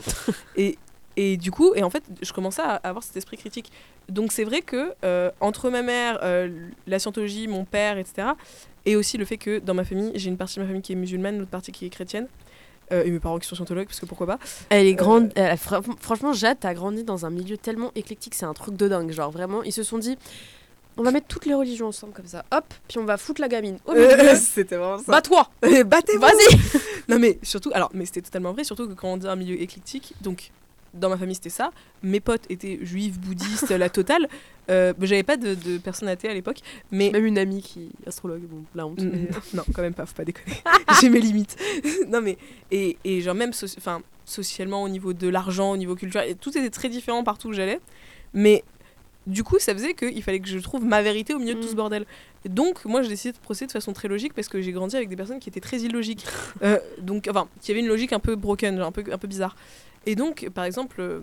[0.55, 0.77] et
[1.17, 3.71] et du coup et en fait je commençais à avoir cet esprit critique
[4.09, 6.49] donc c'est vrai que euh, entre ma mère euh,
[6.87, 8.29] la scientologie mon père etc
[8.85, 10.93] et aussi le fait que dans ma famille j'ai une partie de ma famille qui
[10.93, 12.27] est musulmane l'autre partie qui est chrétienne
[12.91, 15.31] euh, et mes parents qui sont scientologues parce que pourquoi pas Elle est grande.
[15.35, 18.75] Elle a fra- franchement, Jade, t'as grandi dans un milieu tellement éclectique, c'est un truc
[18.75, 19.09] de dingue.
[19.11, 20.17] Genre vraiment, ils se sont dit,
[20.97, 23.47] on va mettre toutes les religions ensemble comme ça, hop, puis on va foutre la
[23.47, 24.09] gamine au milieu.
[24.35, 25.49] c'était vraiment ça Bats-toi
[25.85, 26.57] battez-vous Vas-y
[27.07, 29.59] Non mais surtout, alors, mais c'était totalement vrai, surtout que quand on dit un milieu
[29.61, 30.51] éclectique, donc
[30.93, 31.71] dans ma famille c'était ça,
[32.03, 34.27] mes potes étaient juifs, bouddhistes, la totale.
[34.69, 37.09] Euh, bah, J'avais pas de, de personnes athées à l'époque, mais.
[37.11, 39.01] Même une amie qui astrologue, bon, la honte.
[39.01, 40.55] Mm, mais- non, quand même pas, faut pas déconner.
[41.01, 41.57] J'ai mes limites.
[42.07, 42.37] non mais,
[42.71, 46.69] et, et genre même enfin, socialement, au niveau de l'argent, au niveau culturel, tout était
[46.69, 47.81] très différent partout où j'allais.
[48.33, 48.63] Mais
[49.27, 51.67] du coup, ça faisait qu'il fallait que je trouve ma vérité au milieu de tout
[51.67, 51.71] Mm.
[51.71, 52.05] ce bordel.
[52.45, 54.95] Et donc, moi, j'ai décidé de procéder de façon très logique parce que j'ai grandi
[54.95, 56.25] avec des personnes qui étaient très illogiques.
[56.61, 59.27] Euh, donc, enfin, qui avaient une logique un peu broken, genre un peu, un peu
[59.27, 59.57] bizarre.
[60.05, 61.19] Et donc, par exemple, euh,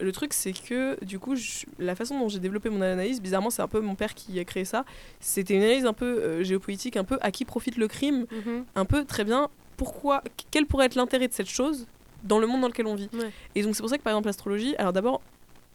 [0.00, 3.50] le truc, c'est que du coup, je- la façon dont j'ai développé mon analyse, bizarrement,
[3.50, 4.84] c'est un peu mon père qui a créé ça.
[5.20, 8.64] C'était une analyse un peu euh, géopolitique, un peu à qui profite le crime, Mhm.
[8.74, 11.86] un peu très bien pourquoi, quel pourrait être l'intérêt de cette chose
[12.22, 13.08] dans le monde dans lequel on vit.
[13.12, 13.30] Ouais.
[13.54, 15.20] Et donc c'est pour ça que par exemple l'astrologie, alors d'abord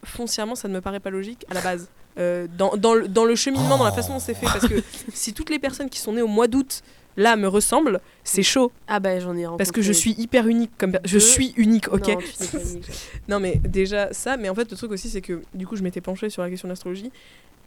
[0.06, 1.90] foncièrement ça ne me paraît pas logique à la base.
[2.18, 4.82] Euh, dans, dans le, dans le cheminement, dans la façon dont c'est fait, parce que
[5.14, 6.82] si toutes les personnes qui sont nées au mois d'août
[7.20, 9.58] là me ressemblent, c'est chaud Ah bah j'en ai rencontré.
[9.58, 11.20] parce que je suis hyper unique comme je Deux.
[11.20, 12.08] suis unique, ok.
[12.08, 12.90] Non, tu n'es pas unique.
[13.28, 15.84] Non mais déjà ça, mais en fait le truc aussi c'est que du coup je
[15.84, 17.12] m'étais penchée sur la question de l'astrologie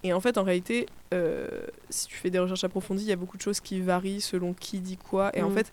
[0.02, 1.46] et en fait en réalité euh,
[1.90, 4.52] si tu fais des recherches approfondies il y a beaucoup de choses qui varient selon
[4.54, 5.54] qui dit quoi et en Mhm.
[5.56, 5.72] fait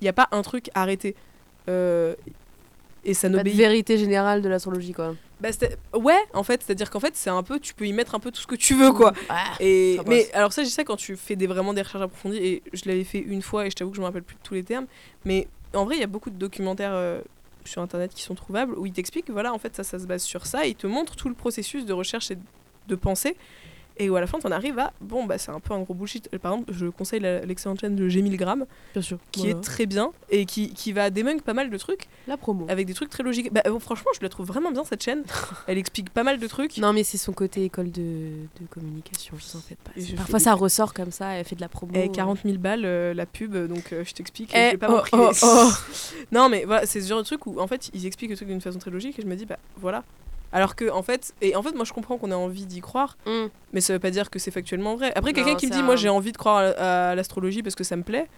[0.00, 1.14] il n'y a pas un truc arrêté
[1.68, 2.14] Euh,
[3.04, 5.14] et ça n'obéit vérité générale de l'astrologie quoi.
[5.40, 5.48] bah,
[5.94, 8.14] ouais en fait c'est à dire qu'en fait c'est un peu tu peux y mettre
[8.14, 9.12] un peu tout ce que tu veux quoi.
[9.28, 12.02] Ah, et mais alors ça je dis ça quand tu fais des vraiment des recherches
[12.02, 14.36] approfondies et je l'avais fait une fois et je t'avoue que je me rappelle plus
[14.36, 14.86] de tous les termes
[15.24, 17.20] mais en vrai il y a beaucoup de documentaires euh,
[17.64, 20.22] sur internet qui sont trouvables où ils t'expliquent voilà en fait ça ça se base
[20.22, 22.38] sur ça et ils te montrent tout le processus de recherche et
[22.88, 23.36] de pensée
[23.98, 25.94] et où à la fin t'en arrives à bon bah c'est un peu un gros
[25.94, 29.18] bullshit par exemple je conseille l'excellente chaîne de G 1000 grammes bien sûr.
[29.32, 29.56] qui Voilà.
[29.56, 32.66] est très bien et qui, qui va débunk pas mal de trucs la promo.
[32.68, 35.24] avec des trucs très logiques bah euh, franchement je la trouve vraiment bien cette chaîne
[35.66, 38.30] elle explique pas mal de trucs Non mais c'est son côté école de,
[38.60, 39.90] de communication, en faites pas.
[39.96, 41.92] Je Parfois fais- ça ressort comme ça, elle fait de la promo.
[41.94, 44.50] Et 40 000 balles euh, la pub, donc euh, je t'explique.
[44.54, 45.70] Eh, je vais pas oh, oh, oh.
[46.32, 48.48] non, mais voilà, c'est ce genre de truc où en fait ils expliquent le truc
[48.48, 50.04] d'une façon très logique et je me dis, bah voilà.
[50.52, 53.16] Alors que en fait, et en fait, moi je comprends qu'on ait envie d'y croire,
[53.26, 53.50] Hum.
[53.72, 55.12] mais ça veut pas dire que c'est factuellement vrai.
[55.14, 57.84] Après, quelqu'un qui me dit, moi j'ai envie de croire à, à l'astrologie parce que
[57.84, 58.28] ça me plaît,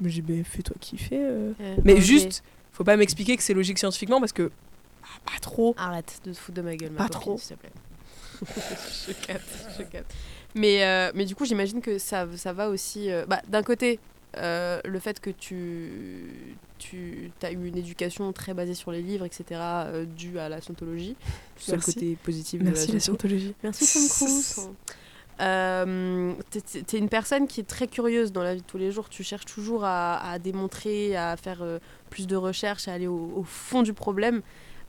[0.00, 1.18] mais j'ai ben fais-toi kiffer.
[1.18, 1.52] euh.
[1.60, 2.42] Euh, Mais non, juste,
[2.72, 4.50] faut pas m'expliquer que c'est logique scientifiquement parce que.
[5.04, 5.74] ah, pas trop.
[5.78, 7.38] Arrête de te foutre de ma gueule, ma Pas copine, trop.
[7.38, 7.72] s'il te plaît.
[9.08, 10.12] je capte, je capte.
[10.54, 13.08] Mais, euh, mais du coup, j'imagine que ça, ça va aussi.
[13.28, 13.98] bah, D'un côté,
[14.36, 16.30] euh, le fait que tu,
[16.78, 20.60] tu as eu une éducation très basée sur les livres, etc., euh, due à la
[20.60, 21.16] scientologie.
[21.56, 23.54] C'est le côté positif Merci de la la scientologie.
[23.62, 24.68] Merci Tom Cruise.
[25.40, 26.32] Euh,
[26.86, 29.08] t'es- une personne qui est très curieuse dans la vie de tous les jours.
[29.08, 31.78] Tu cherches toujours à, à démontrer, à faire euh,
[32.10, 34.40] plus de recherches, à aller au, au fond du problème.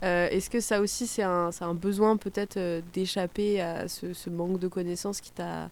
[0.04, 2.58] Euh, Est-ce que ça aussi, c'est un, un besoin peut-être
[2.94, 5.70] d'échapper à ce, ce manque de connaissances qui t'a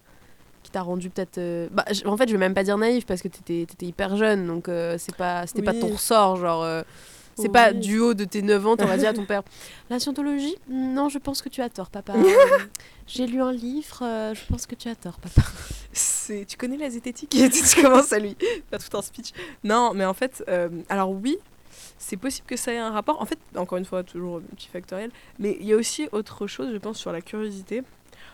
[0.67, 3.21] qui t'a rendu peut-être euh, bah, en fait je vais même pas dire naïf parce
[3.21, 6.83] que t'étais étais hyper jeune donc euh, c'est pas c'était pas ton ressort genre euh,
[7.35, 9.43] c'est pas du haut de tes 9 ans t'aurais dit à ton père
[9.89, 12.65] la scientologie non je pense que tu as tort papa Euh,
[13.07, 15.43] j'ai lu un livre euh, je pense que tu as tort papa
[15.93, 17.33] C'est, tu connais la zététique?
[17.35, 18.35] Et tu commences à lui
[18.69, 19.31] faire tout un speech.
[19.63, 20.43] Non, mais en fait,
[20.89, 21.37] alors oui,
[21.97, 23.21] c'est possible que ça ait un rapport.
[23.21, 25.11] En fait, encore une fois, toujours multifactoriel.
[25.39, 27.83] Mais il y a aussi autre chose, je pense, sur la curiosité.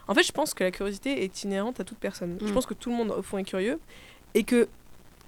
[0.08, 2.38] En fait, je pense que la curiosité est inhérente à toute personne.
[2.42, 2.54] Je Mm.
[2.54, 3.80] pense que tout le monde, au fond, est curieux.
[4.34, 4.68] Et que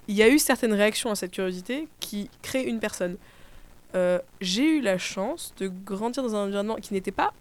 [0.08, 3.16] il y a eu certaines réactions à cette curiosité qui créent une personne.
[3.94, 7.32] Euh, j'ai eu la chance de grandir dans un environnement qui n'était pas.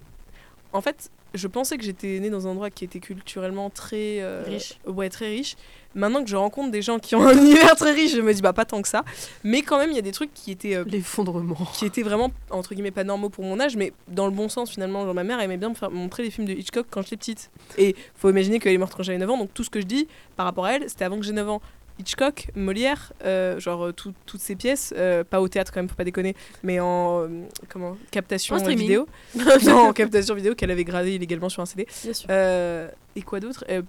[0.74, 4.44] En fait, je pensais que j'étais née dans un endroit qui était culturellement très euh,
[4.46, 4.80] Riche.
[4.86, 5.56] Ouais, très riche.
[5.94, 8.42] Maintenant que je rencontre des gens qui ont un univers très riche, je me dis
[8.42, 9.04] bah pas tant que ça.
[9.44, 12.32] Mais quand même, il y a des trucs qui étaient euh, l'effondrement qui étaient vraiment
[12.50, 15.06] entre guillemets pas normaux pour mon âge, mais dans le bon sens finalement.
[15.06, 17.50] Genre ma mère aimait bien me faire montrer les films de Hitchcock quand j'étais petite.
[17.78, 19.86] Et faut imaginer qu'elle est morte quand j'avais 9 ans, donc tout ce que je
[19.86, 21.62] dis par rapport à elle, c'était avant que j'ai 9 ans.
[22.00, 25.88] Hitchcock, Molière, euh, genre euh, tout- toutes ces pièces, euh, pas au théâtre quand même,
[25.90, 27.28] faut pas déconner, mais en euh,
[27.70, 29.08] comment captation En vidéo,
[29.66, 31.88] non, en captation vidéo qu'elle avait gradé illégalement sur un CD.
[32.04, 33.82] bien sûr Euh, et quoi d'autre Euh,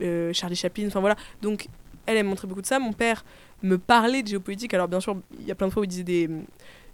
[0.00, 1.16] euh, Charlie Chaplin, enfin voilà.
[1.42, 1.66] Donc,
[2.06, 2.78] elle, elle me montrait beaucoup de ça.
[2.78, 3.24] Mon père
[3.62, 4.72] me parlait de géopolitique.
[4.72, 6.30] Alors, bien sûr, il y a plein de fois où il disait des.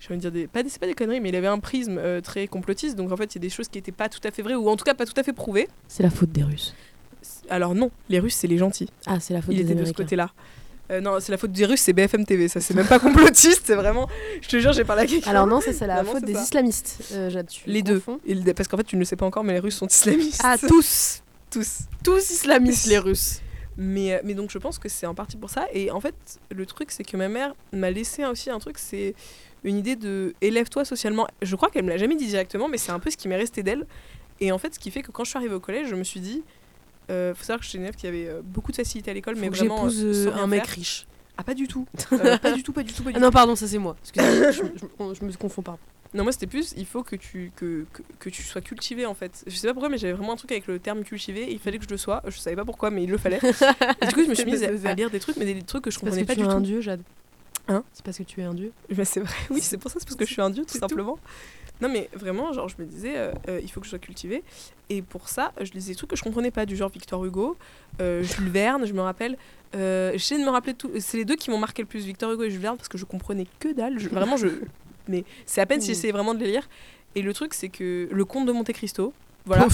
[0.00, 0.46] J'ai envie de dire des.
[0.48, 2.96] Pas des, c'est pas des conneries, mais il avait un prisme euh, très complotiste.
[2.96, 4.56] Donc, en fait, il y a des choses qui n'étaient pas tout à fait vraies,
[4.56, 5.68] ou en tout cas pas tout à fait prouvées.
[5.86, 6.74] c'est la faute des Russes
[7.50, 8.88] Alors, non, les Russes, c'est les gentils.
[9.06, 10.30] ah c'est la faute Il des était de ce côté-là.
[10.92, 12.46] Euh, non, c'est la faute des Russes, c'est BFM TV.
[12.48, 14.08] Ça, c'est même pas complotiste, c'est vraiment.
[14.40, 15.30] Je te jure, j'ai parlé à quelqu'un.
[15.30, 16.42] alors non ça c'est la Vraiment, faute c'est des ça.
[16.42, 17.94] islamistes euh, Jade, tu Les deux.
[17.98, 18.20] confonds.
[18.24, 20.40] Et Parce qu'en fait, tu ne le sais pas encore, mais les Russes sont islamistes.
[20.44, 21.80] ah tous tous.
[22.04, 23.40] tous islamistes les Russes
[23.76, 25.66] Mais, euh, mais donc je pense que c'est en partie pour ça.
[25.72, 26.14] Et en fait,
[26.52, 29.14] le truc, c'est que ma mère m'a laissé aussi un truc, c'est
[29.64, 31.26] une idée de élève-toi socialement.
[31.42, 33.36] Je crois qu'elle me l'a jamais dit directement, mais c'est un peu ce qui m'est
[33.36, 33.86] resté d'elle.
[34.38, 36.04] Et en fait, ce qui fait que quand je suis arrivée au collège, je me
[36.04, 36.44] suis dit.
[37.10, 39.36] Euh, faut savoir que j'étais une élève qui avait euh, beaucoup de facilité à l'école,
[39.36, 39.88] mais vraiment.
[39.88, 41.06] j'épouse euh, un mec riche
[41.38, 41.86] Ah, pas du tout.
[42.12, 43.24] Euh, pas du tout, pas du tout, pas du ah tout.
[43.24, 45.78] non pardon ça c'est moi excusez-moi je, je- je me confonds pas
[46.14, 49.14] Non, moi c'était plus, il faut que tu, que, que, que tu sois cultivé en
[49.14, 49.44] fait.
[49.46, 51.58] Je sais pas pourquoi, mais j'avais vraiment un truc avec le terme cultivé, et il
[51.58, 52.22] fallait que je le sois.
[52.26, 53.38] Je savais pas pourquoi, mais il le fallait.
[54.02, 55.84] Et du coup, je me suis mise à, à lire des trucs, mais des trucs
[55.84, 57.02] que je parce comprenais que pas tu du es un dieu Jade
[57.68, 57.82] Hein?
[57.92, 60.06] C'est parce que tu es un dieu Mais c'est vrai, oui, c'est pour ça, c'est
[60.06, 61.18] parce que je suis un dieu, tout tout.
[61.80, 64.42] Non, mais vraiment, genre, je me disais, euh, euh, il faut que je sois cultivée.
[64.88, 67.56] Et pour ça, je lisais des trucs que je comprenais pas, du genre Victor Hugo,
[68.00, 69.36] euh, Jules Verne, je me rappelle.
[69.74, 70.90] Euh, J'essaie de me rappeler tout.
[71.00, 72.96] C'est les deux qui m'ont marqué le plus, Victor Hugo et Jules Verne, parce que
[72.96, 73.98] je comprenais que dalle.
[73.98, 74.48] Je- vraiment, je.
[75.08, 76.68] Mais c'est à peine si j'essayais vraiment de les lire.
[77.14, 79.12] Et le truc, c'est que le comte de Monte Cristo,
[79.44, 79.66] voilà.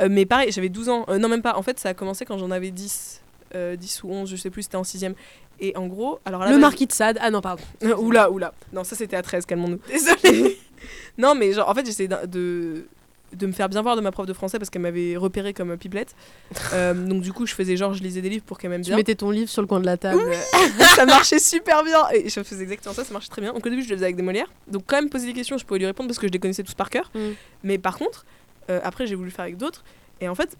[0.00, 1.04] Euh, mais pareil, j'avais 12 ans.
[1.08, 1.56] Euh, non, même pas.
[1.56, 3.22] En fait, ça a commencé quand j'en avais 10.
[3.54, 5.14] euh, 10 ou 11, je sais plus, c'était en 6ème.
[5.62, 7.18] Et en gros, alors à la Le marquis de Sade.
[7.20, 7.62] Ah non, pardon.
[7.82, 8.54] Euh, oula, oula.
[8.72, 9.78] Non, ça c'était à 13, calmons-nous.
[9.88, 10.58] Désolée.
[11.18, 12.86] non, mais genre, en fait, j'essayais de, de,
[13.32, 15.76] de me faire bien voir de ma prof de français parce qu'elle m'avait repéré comme
[15.76, 16.14] pipelette.
[16.72, 18.88] Euh, donc, du coup, je faisais genre, je lisais des livres pour qu'elle m'aime Tu
[18.90, 18.96] bien.
[18.96, 20.20] mettais ton livre sur le coin de la table.
[20.96, 22.08] ça marchait super bien.
[22.12, 23.52] Et je faisais exactement ça, ça marchait très bien.
[23.52, 24.50] Donc, au début, je le faisais avec des Molières.
[24.68, 26.62] Donc, quand même, poser des questions, je pouvais lui répondre parce que je les connaissais
[26.62, 27.10] tous par cœur.
[27.14, 27.18] Mm.
[27.64, 28.24] Mais par contre,
[28.70, 29.84] euh, après, j'ai voulu le faire avec d'autres.
[30.20, 30.56] Et en fait,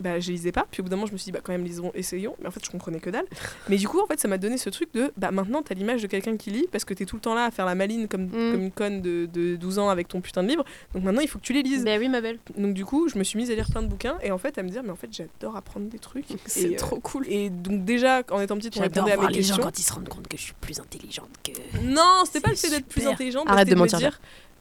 [0.00, 0.66] bah, je lisais pas.
[0.70, 2.34] Puis au bout d'un moment, je me suis dit, bah, quand même, lisons, essayons.
[2.40, 3.26] Mais en fait, je comprenais que dalle.
[3.68, 6.02] Mais du coup, en fait, ça m'a donné ce truc de, bah, maintenant, t'as l'image
[6.02, 8.08] de quelqu'un qui lit parce que t'es tout le temps là à faire la maline
[8.08, 8.52] comme, Mm.
[8.52, 10.64] comme une conne de, de 12 ans avec ton putain de livre.
[10.94, 11.84] Donc maintenant, il faut que tu les lises.
[11.84, 12.38] Ben oui, ma belle.
[12.56, 14.56] Donc du coup, je me suis mise à lire plein de bouquins et en fait,
[14.58, 16.26] à me dire, mais en fait, j'adore apprendre des trucs.
[16.46, 17.26] C'est euh, trop cool.
[17.28, 19.62] Et donc déjà, en étant petite, on répondait à mes les gens questions.
[19.62, 21.52] quand ils se rendent compte que je suis plus intelligente que.
[21.82, 23.44] Non, c'était pas le fait d'être plus intelligente.
[23.48, 24.20] Arrête de me mentir, dire.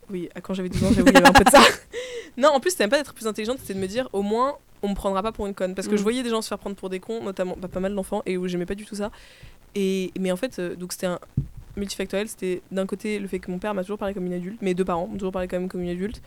[0.09, 1.61] Oui, quand j'avais 12 ans, j'avoue, il y avait un peu de ça.
[2.37, 4.57] non, en plus, c'était même pas d'être plus intelligente, c'était de me dire, au moins,
[4.81, 5.75] on me prendra pas pour une conne.
[5.75, 5.97] Parce que Mm.
[5.97, 8.21] je voyais des gens se faire prendre pour des cons, notamment bah, pas mal d'enfants,
[8.25, 9.11] et où j'aimais pas du tout ça.
[9.75, 11.19] Et, mais en fait, euh, donc c'était un
[11.77, 12.27] multifactoriel.
[12.27, 14.73] C'était d'un côté le fait que mon père m'a toujours parlé comme une adulte, mes
[14.73, 16.21] deux parents m'ont toujours parlé quand même comme une adulte.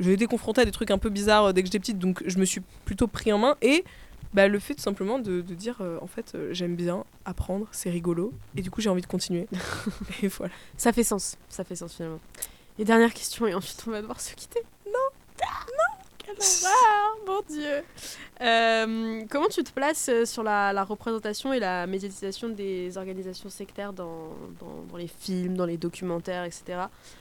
[0.00, 2.22] J'ai été confrontée à des trucs un peu bizarres euh, dès que j'étais petite, donc
[2.26, 3.56] je me suis plutôt pris en main.
[3.62, 3.84] Et
[4.32, 7.68] bah, le fait tout simplement de, de dire, euh, en fait, euh, j'aime bien apprendre,
[7.70, 9.46] c'est rigolo, et du coup j'ai envie de continuer.
[10.22, 10.52] et voilà.
[10.76, 11.36] Ça fait sens.
[11.48, 12.18] Ça fait sens finalement.
[12.78, 14.60] Et dernière question, et ensuite on va devoir se quitter.
[14.86, 14.92] Non
[15.38, 16.03] Non Quelle horreur
[17.26, 17.82] Mon Dieu
[18.40, 23.48] Euh, Comment tu te places euh, sur la, la représentation et la médiatisation des organisations
[23.48, 26.64] sectaires dans, dans, dans les films, dans les documentaires, etc.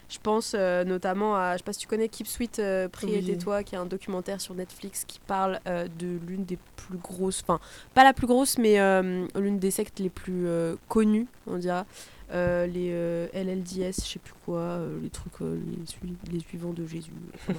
[0.10, 3.14] Je pense euh, notamment à, je sais pas si tu connais Keep Sweet, euh, Prie
[3.14, 3.26] et Oui.
[3.26, 7.60] tais-toi, qui est un documentaire sur Netflix qui parle de l'une des plus grosses, enfin
[7.94, 8.78] pas la plus grosse, mais
[9.36, 10.48] l'une des sectes les plus
[10.90, 11.86] connues, on dira,
[12.32, 16.74] euh, les euh, LLDS, je sais plus quoi, euh, les trucs, les, sui- les suivants
[16.74, 17.54] de Jésus, enfin,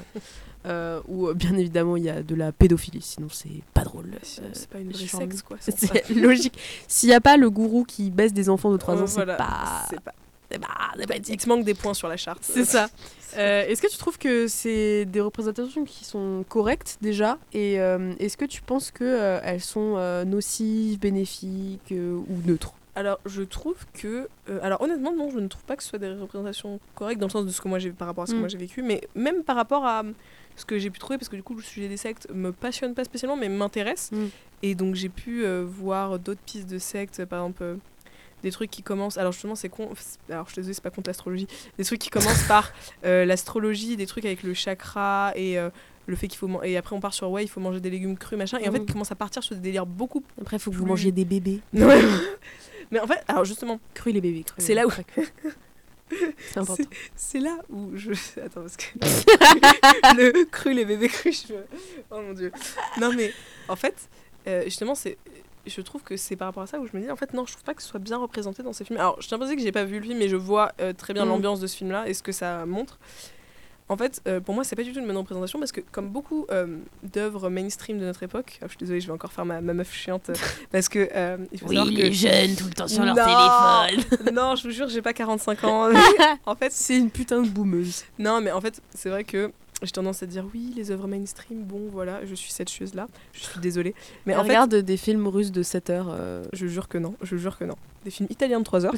[0.65, 1.01] ouais.
[1.09, 4.11] Où bien évidemment il y a de la pédophilie, sinon c'est pas drôle.
[4.23, 5.57] C'est pas une vraie sexe, quoi.
[5.61, 6.59] c'est logique.
[6.89, 9.15] S'il n'y a pas le gourou qui baisse des enfants de 3 Ouais, ans, c'est
[9.17, 9.87] voilà, pas.
[9.91, 10.13] c'est pas-
[10.51, 12.41] C'est pas, c'est pas Il te manque des points sur la charte.
[12.43, 12.89] C'est ça.
[13.37, 17.39] Est-ce que tu trouves que c'est des représentations qui sont correctes déjà?
[17.53, 19.97] Et est-ce que tu penses qu'elles elles sont
[20.27, 22.75] nocives, bénéfiques ou neutres?
[22.97, 24.29] Alors, je trouve que.
[24.49, 27.27] euh, alors, honnêtement, non, je ne trouve pas que ce soit des représentations correctes dans
[27.27, 28.41] le sens de ce que moi j'ai par rapport à ce que Mm.
[28.41, 30.03] moi j'ai vécu, mais même par rapport à
[30.57, 32.95] ce que j'ai pu trouver, parce que du coup, le sujet des sectes me passionne
[32.95, 34.11] pas spécialement, mais m'intéresse.
[34.13, 34.27] Mm.
[34.63, 37.63] Et donc, j'ai pu euh, voir d'autres pistes de sectes, par exemple.
[37.63, 37.77] euh,
[38.45, 39.17] des trucs qui commencent.
[39.17, 39.89] Alors, justement, c'est con.
[40.29, 41.47] Alors, je suis désolée, c'est pas contre l'astrologie.
[41.79, 42.73] Des trucs qui commencent par
[43.07, 45.59] euh, l'astrologie, des trucs avec le chakra et.
[46.07, 48.17] Le fait qu'il faut et après on part sur ouais il faut manger des légumes
[48.19, 48.85] crus machin et en fait Mhm.
[48.89, 51.25] il commence à partir sur des délires beaucoup Après, il faut que vous mangiez des
[51.25, 51.61] bébés.
[52.91, 54.45] mais en fait alors justement Cru les bébés.
[54.45, 54.91] crus, C'est là où-.
[56.53, 56.85] C'est important.
[57.17, 58.13] C'est là où je.
[58.45, 58.85] Attends, parce que.
[60.17, 61.55] le cru, les bébés crus, je.
[62.11, 62.53] Oh mon dieu.
[63.01, 63.33] Non, mais
[63.69, 64.09] en fait,
[64.47, 65.17] euh, justement, c'est.
[65.67, 67.47] Je trouve que c'est par rapport à ça où je me dis, en fait, non,
[67.47, 68.99] je trouve pas que ce soit bien représenté dans ces films.
[69.01, 70.93] Alors, je tiens à préciser que j'ai pas vu le film, mais je vois euh,
[70.93, 71.29] très bien Mm.
[71.31, 72.99] l'ambiance de ce film-là et ce que ça montre.
[73.91, 76.09] En fait, euh, pour moi, c'est pas du tout une bonne représentation parce que, comme
[76.09, 79.45] beaucoup euh, d'œuvres mainstream de notre époque, ah, je suis désolée, je vais encore faire
[79.45, 80.35] ma, ma meuf chiante euh,
[80.73, 81.07] parce que.
[81.15, 83.99] euh, il faut Oui, savoir que- les jeunes, tout le temps sur leur Non.
[83.99, 84.35] téléphone.
[84.35, 85.91] non, je vous jure, j'ai pas 45 ans.
[86.47, 88.05] en fait, C'est une putain de boumeuse.
[88.19, 91.63] non, mais en fait, c'est vrai que j'ai tendance à dire oui, les œuvres mainstream,
[91.63, 93.07] bon, voilà, je suis cette chose-là.
[93.35, 93.95] Je suis désolée.
[94.25, 96.09] Mais Mais en fait, regarde des films russes de 7 heures.
[96.11, 97.75] euh, je jure que non, je jure que non.
[98.07, 98.95] Des films italiens de 3 heures.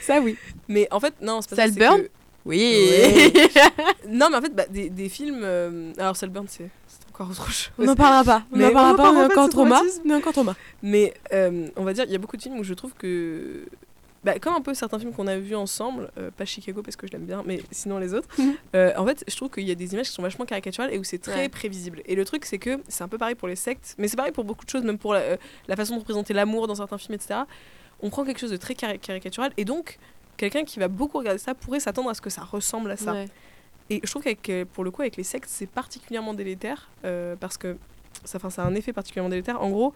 [0.00, 0.36] ça, oui.
[0.66, 1.62] mais en fait, non, c'est pas ça.
[1.68, 2.08] c'est Saltburn que-
[2.44, 2.88] Oui.
[4.08, 5.40] Non, mais en fait, bah, des, des films.
[5.44, 7.70] euh, Alors, Salburn, c'est c'est encore autre chose.
[7.78, 8.42] on n'en parlera pas.
[8.52, 9.82] On Mais n'en parlera on pas, en on est parlera pas encore de ce trauma.
[10.04, 10.56] On est encore trauma.
[10.82, 13.66] Mais euh, on va dire, il y a beaucoup de films où je trouve que.
[14.24, 17.06] Bah, comme un peu certains films qu'on a vus ensemble, euh, pas Chicago parce que
[17.06, 18.54] je l'aime bien, mais sinon les autres, Mhm.
[18.76, 20.98] euh, en fait, je trouve qu'il y a des images qui sont vachement caricaturales et
[20.98, 21.48] où c'est très Ouais.
[21.48, 22.02] prévisible.
[22.04, 24.32] Et le truc, c'est que c'est un peu pareil pour les sectes, mais c'est pareil
[24.32, 25.36] pour beaucoup de choses, même pour la, euh,
[25.68, 27.40] la façon de représenter l'amour dans certains films, etc.
[28.02, 29.98] On prend quelque chose de très cari- caricatural et donc
[30.40, 33.12] quelqu'un qui va beaucoup regarder ça pourrait s'attendre à ce que ça ressemble à ça.
[33.12, 33.28] Ouais.
[33.90, 37.34] Et je trouve qu'avec, euh, pour le coup, avec les sectes, c'est particulièrement délétère euh,
[37.38, 37.76] parce que
[38.24, 39.60] ça, ça a un effet particulièrement délétère.
[39.60, 39.92] En gros,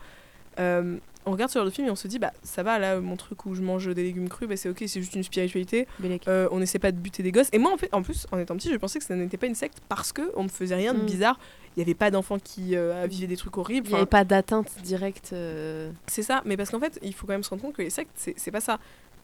[0.59, 3.01] euh, on regarde ce genre de film et on se dit, bah ça va, là,
[3.01, 5.87] mon truc où je mange des légumes crus, bah, c'est ok, c'est juste une spiritualité.
[6.29, 7.49] Euh, on essaie pas de buter des gosses.
[7.53, 9.47] Et moi, en, fait, en plus, en étant petit, je pensais que ça n'était pas
[9.47, 11.07] une secte parce qu'on ne faisait rien de Mm.
[11.07, 11.39] bizarre.
[11.77, 13.87] Il n'y avait pas d'enfants qui euh, vivaient des trucs horribles.
[13.89, 15.35] Il n'y avait pas d'atteinte directe.
[16.07, 17.91] c'est ça, mais parce qu'en fait, il faut quand même se rendre compte que les
[17.91, 18.79] sectes, c'est c'est pas ça.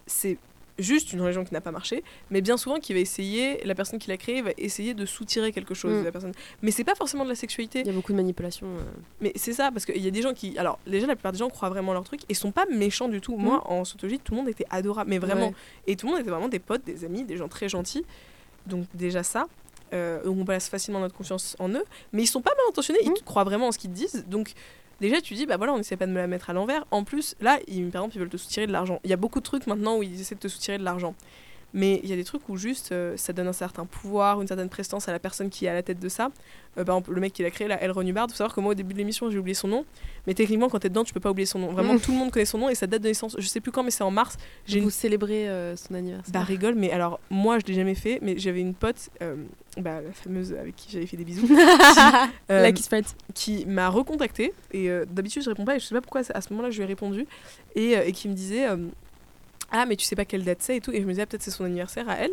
[0.07, 0.39] C'est
[0.81, 3.99] juste une religion qui n'a pas marché, mais bien souvent qui va essayer, la personne
[3.99, 6.01] qui l'a créée va essayer de soutirer quelque chose Mm.
[6.01, 6.33] de la personne.
[6.63, 7.81] Mais c'est pas forcément de la sexualité.
[7.81, 8.67] Il y a beaucoup de manipulation.
[8.67, 8.83] euh.
[9.21, 10.59] Mais c'est ça, parce qu'il y a des gens qui.
[10.59, 13.21] Alors, déjà, la plupart des gens croient vraiment leur truc et sont pas méchants du
[13.21, 13.37] tout.
[13.37, 15.49] Moi, en Scientologie, tout le monde était adorable, mais vraiment.
[15.49, 15.55] Ouais.
[15.87, 18.05] Et tout le monde était vraiment des potes, des amis, des gens très gentils.
[18.67, 19.47] Donc, déjà ça.
[19.93, 23.13] euh, on place facilement notre confiance en eux, mais ils sont pas mal intentionnés, ils
[23.13, 24.25] te croient vraiment en ce qu'ils disent.
[24.29, 24.53] Donc,
[25.01, 26.85] déjà, tu dis, bah voilà, on essaie pas de me la mettre à l'envers.
[26.91, 29.01] En plus, là, ils, par exemple, ils veulent te soutirer de l'argent.
[29.05, 31.15] Il y a beaucoup de trucs maintenant où ils essaient de te soutirer de l'argent.
[31.73, 34.49] Mais il y a des trucs où juste euh, ça donne un certain pouvoir, une
[34.49, 36.31] certaine prestance à la personne qui est à la tête de ça.
[36.79, 37.93] Euh, par exemple, le mec qui l'a créé, la L.
[37.93, 39.85] Ron Hubbard, faut savoir que moi au début de l'émission j'ai oublié son nom,
[40.27, 41.69] mais techniquement quand t'es dedans tu peux pas oublier son nom.
[41.73, 42.01] Vraiment Mm.
[42.01, 43.83] tout le monde connaît son nom et sa date de naissance, je sais plus quand
[43.85, 44.37] mais c'est en mars.
[44.67, 46.33] J'ai une Vous célébrez euh, son anniversaire.
[46.33, 49.09] bah rigole, mais alors moi je l'ai jamais fait, mais j'avais une pote,
[49.77, 51.49] bah, la fameuse avec qui j'avais fait des bisous,
[52.49, 53.15] La Kiss Friends.
[53.35, 56.53] qui m'a recontacté et d'habitude je réponds pas et je sais pas pourquoi à ce
[56.53, 57.27] moment-là je lui ai répondu
[57.77, 58.67] et, et qui me disait
[59.73, 61.27] ah mais tu sais pas quelle date c'est et tout et je me disais ah,
[61.27, 62.33] peut-être c'est son anniversaire à elle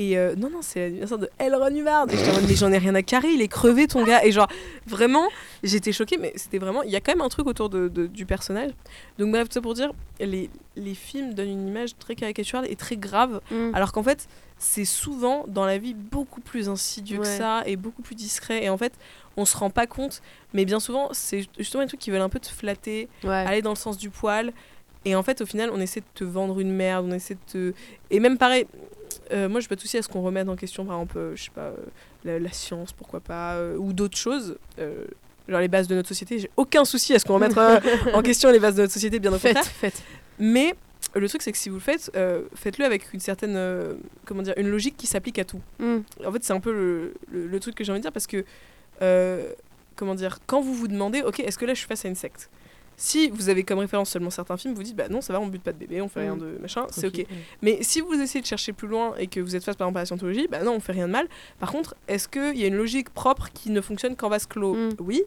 [0.00, 2.70] et euh, non non c'est l'anniversaire de Elron Hubbard et j'étais en mode, mais j'en
[2.70, 4.46] ai rien à carrer il est crevé ton gars et genre
[4.86, 5.26] vraiment
[5.64, 8.06] j'étais choquée mais c'était vraiment il y a quand même un truc autour de, de-
[8.06, 8.70] du personnage
[9.18, 9.90] donc bref tout ça pour dire
[10.20, 13.74] les, les films donnent une image très caricaturale et très grave Mm.
[13.74, 14.28] alors qu'en fait,
[14.60, 18.64] c'est souvent dans la vie beaucoup plus insidieux que ça et beaucoup plus discret.
[18.64, 18.92] Et en fait,
[19.36, 20.20] on se rend pas compte.
[20.52, 23.30] Mais bien souvent, c'est justement des trucs qui veulent un peu te flatter, Ouais.
[23.30, 24.52] aller dans le sens du poil.
[25.04, 27.52] Et en fait, au final, on essaie de te vendre une merde, on essaie de
[27.52, 27.72] te.
[28.10, 28.66] Et même pareil,
[29.32, 31.36] euh, moi, je pas de souci à ce qu'on remette en question, par exemple, euh,
[31.36, 31.74] je sais pas, euh,
[32.24, 34.56] la, la science, pourquoi pas, euh, ou d'autres choses.
[35.48, 36.38] genre les bases de notre société.
[36.40, 37.80] J'ai aucun souci à ce qu'on remette euh,
[38.14, 39.72] en question les bases de notre société, bien au Faites, contraire.
[39.72, 40.02] faites.
[40.38, 40.74] Mais
[41.14, 43.94] le truc, c'est que si vous le faites, euh, faites-le avec une certaine, euh,
[44.26, 45.60] comment dire, une logique qui s'applique à tout.
[45.78, 45.98] Mm.
[46.26, 48.26] En fait, c'est un peu le, le- le truc que j'ai envie de dire parce
[48.26, 48.44] que,
[49.96, 52.14] comment dire, quand vous vous demandez, ok, est-ce que là je suis face à une
[52.14, 52.50] secte?
[53.00, 55.46] Si vous avez comme référence seulement certains films, vous dites, bah non, ça va, on
[55.46, 56.40] bute pas de bébé, on fait rien Mm.
[56.40, 57.24] de machin, c'est ok.
[57.62, 59.98] Mais si vous essayez de chercher plus loin et que vous êtes face par exemple
[59.98, 61.28] à la scientologie, bah non, on fait rien de mal.
[61.60, 64.74] Par contre, est-ce qu'il y a une logique propre qui ne fonctionne qu'en vase clos?
[64.74, 64.88] Mm.
[64.98, 65.22] Oui.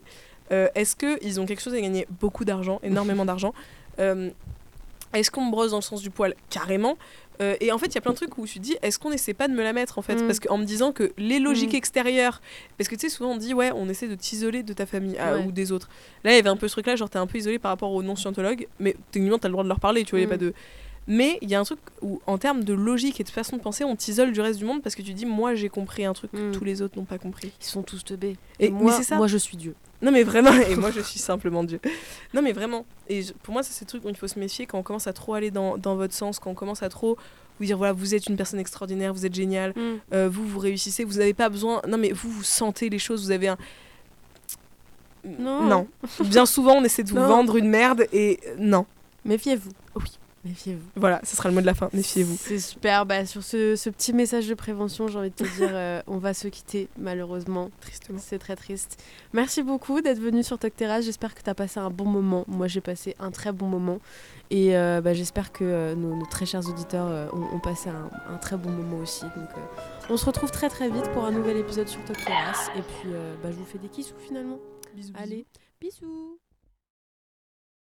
[0.52, 2.06] Euh, est-ce qu'ils ont quelque chose à gagner?
[2.20, 3.54] Beaucoup d'argent, énormément d'argent.
[3.98, 4.30] Euh,
[5.12, 6.34] est-ce qu'on me brosse dans le sens du poil?
[6.48, 6.96] Carrément.
[7.40, 8.98] Euh, et en fait, il y a plein de trucs où tu te dis, est-ce
[8.98, 10.26] qu'on essaie pas de me la mettre en fait Mm.
[10.26, 11.76] Parce qu'en me disant que les logiques Mm.
[11.76, 12.40] extérieures,
[12.78, 15.16] parce que tu sais, souvent on dit, ouais, on essaie de t'isoler de ta famille
[15.18, 15.44] ah, Ouais.
[15.46, 15.88] ou des autres.
[16.24, 17.90] Là, il y avait un peu ce truc-là, genre t'es un peu isolé par rapport
[17.92, 20.30] aux non-scientologues, mais techniquement, t'as le droit de leur parler, tu vois, il a Mm.
[20.30, 20.52] pas de.
[21.08, 23.62] Mais il y a un truc où, en termes de logique et de façon de
[23.62, 26.12] penser, on t'isole du reste du monde parce que tu dis, moi j'ai compris un
[26.12, 26.52] truc que Mm.
[26.52, 27.52] tous les autres n'ont pas compris.
[27.60, 28.36] Ils sont tous teubés.
[28.60, 29.16] Et- Et, moi, c'est ça.
[29.16, 29.74] moi, je suis Dieu.
[30.00, 31.80] Non mais vraiment, et moi je suis simplement Dieu.
[32.34, 34.66] Non mais vraiment, et je- pour moi c'est ces trucs où il faut se méfier
[34.66, 37.16] quand on commence à trop aller dans, dans votre sens, quand on commence à trop
[37.60, 39.80] vous dire voilà vous êtes une personne extraordinaire, vous êtes génial, Mm.
[40.14, 43.24] euh, vous vous réussissez, vous n'avez pas besoin, non mais vous vous sentez les choses,
[43.24, 43.56] vous avez un...
[45.38, 45.86] Non.
[46.20, 47.28] Bien souvent on essaie de vous Non.
[47.28, 48.86] vendre une merde et euh, non.
[49.24, 49.70] Méfiez-vous.
[49.94, 50.04] Oui.
[50.44, 50.88] Méfiez-vous.
[50.96, 52.36] Voilà, ce sera le mot de la fin, méfiez-vous.
[52.36, 53.06] C'est super.
[53.06, 56.18] Bah, sur ce, ce petit message de prévention, j'ai envie de te dire, euh, on
[56.18, 57.70] va se quitter, malheureusement.
[57.80, 58.18] Tristement.
[58.20, 59.00] C'est très triste.
[59.32, 61.04] Merci beaucoup d'être venu sur Talk Terrasse.
[61.04, 62.44] J'espère que tu as passé un bon moment.
[62.48, 64.00] Moi, j'ai passé un très bon moment.
[64.50, 68.10] Et euh, bah, j'espère que euh, nos, nos très chers auditeurs ont, ont passé un,
[68.28, 69.22] un très bon moment aussi.
[69.22, 69.48] Donc,
[70.10, 72.68] on se retrouve très très vite pour un nouvel épisode sur Talk Terrasse.
[72.76, 73.10] Et puis,
[73.42, 74.58] bah, je vous fais des kissous finalement.
[74.94, 75.12] Bisous.
[75.16, 75.46] Allez,
[75.80, 76.41] bisous.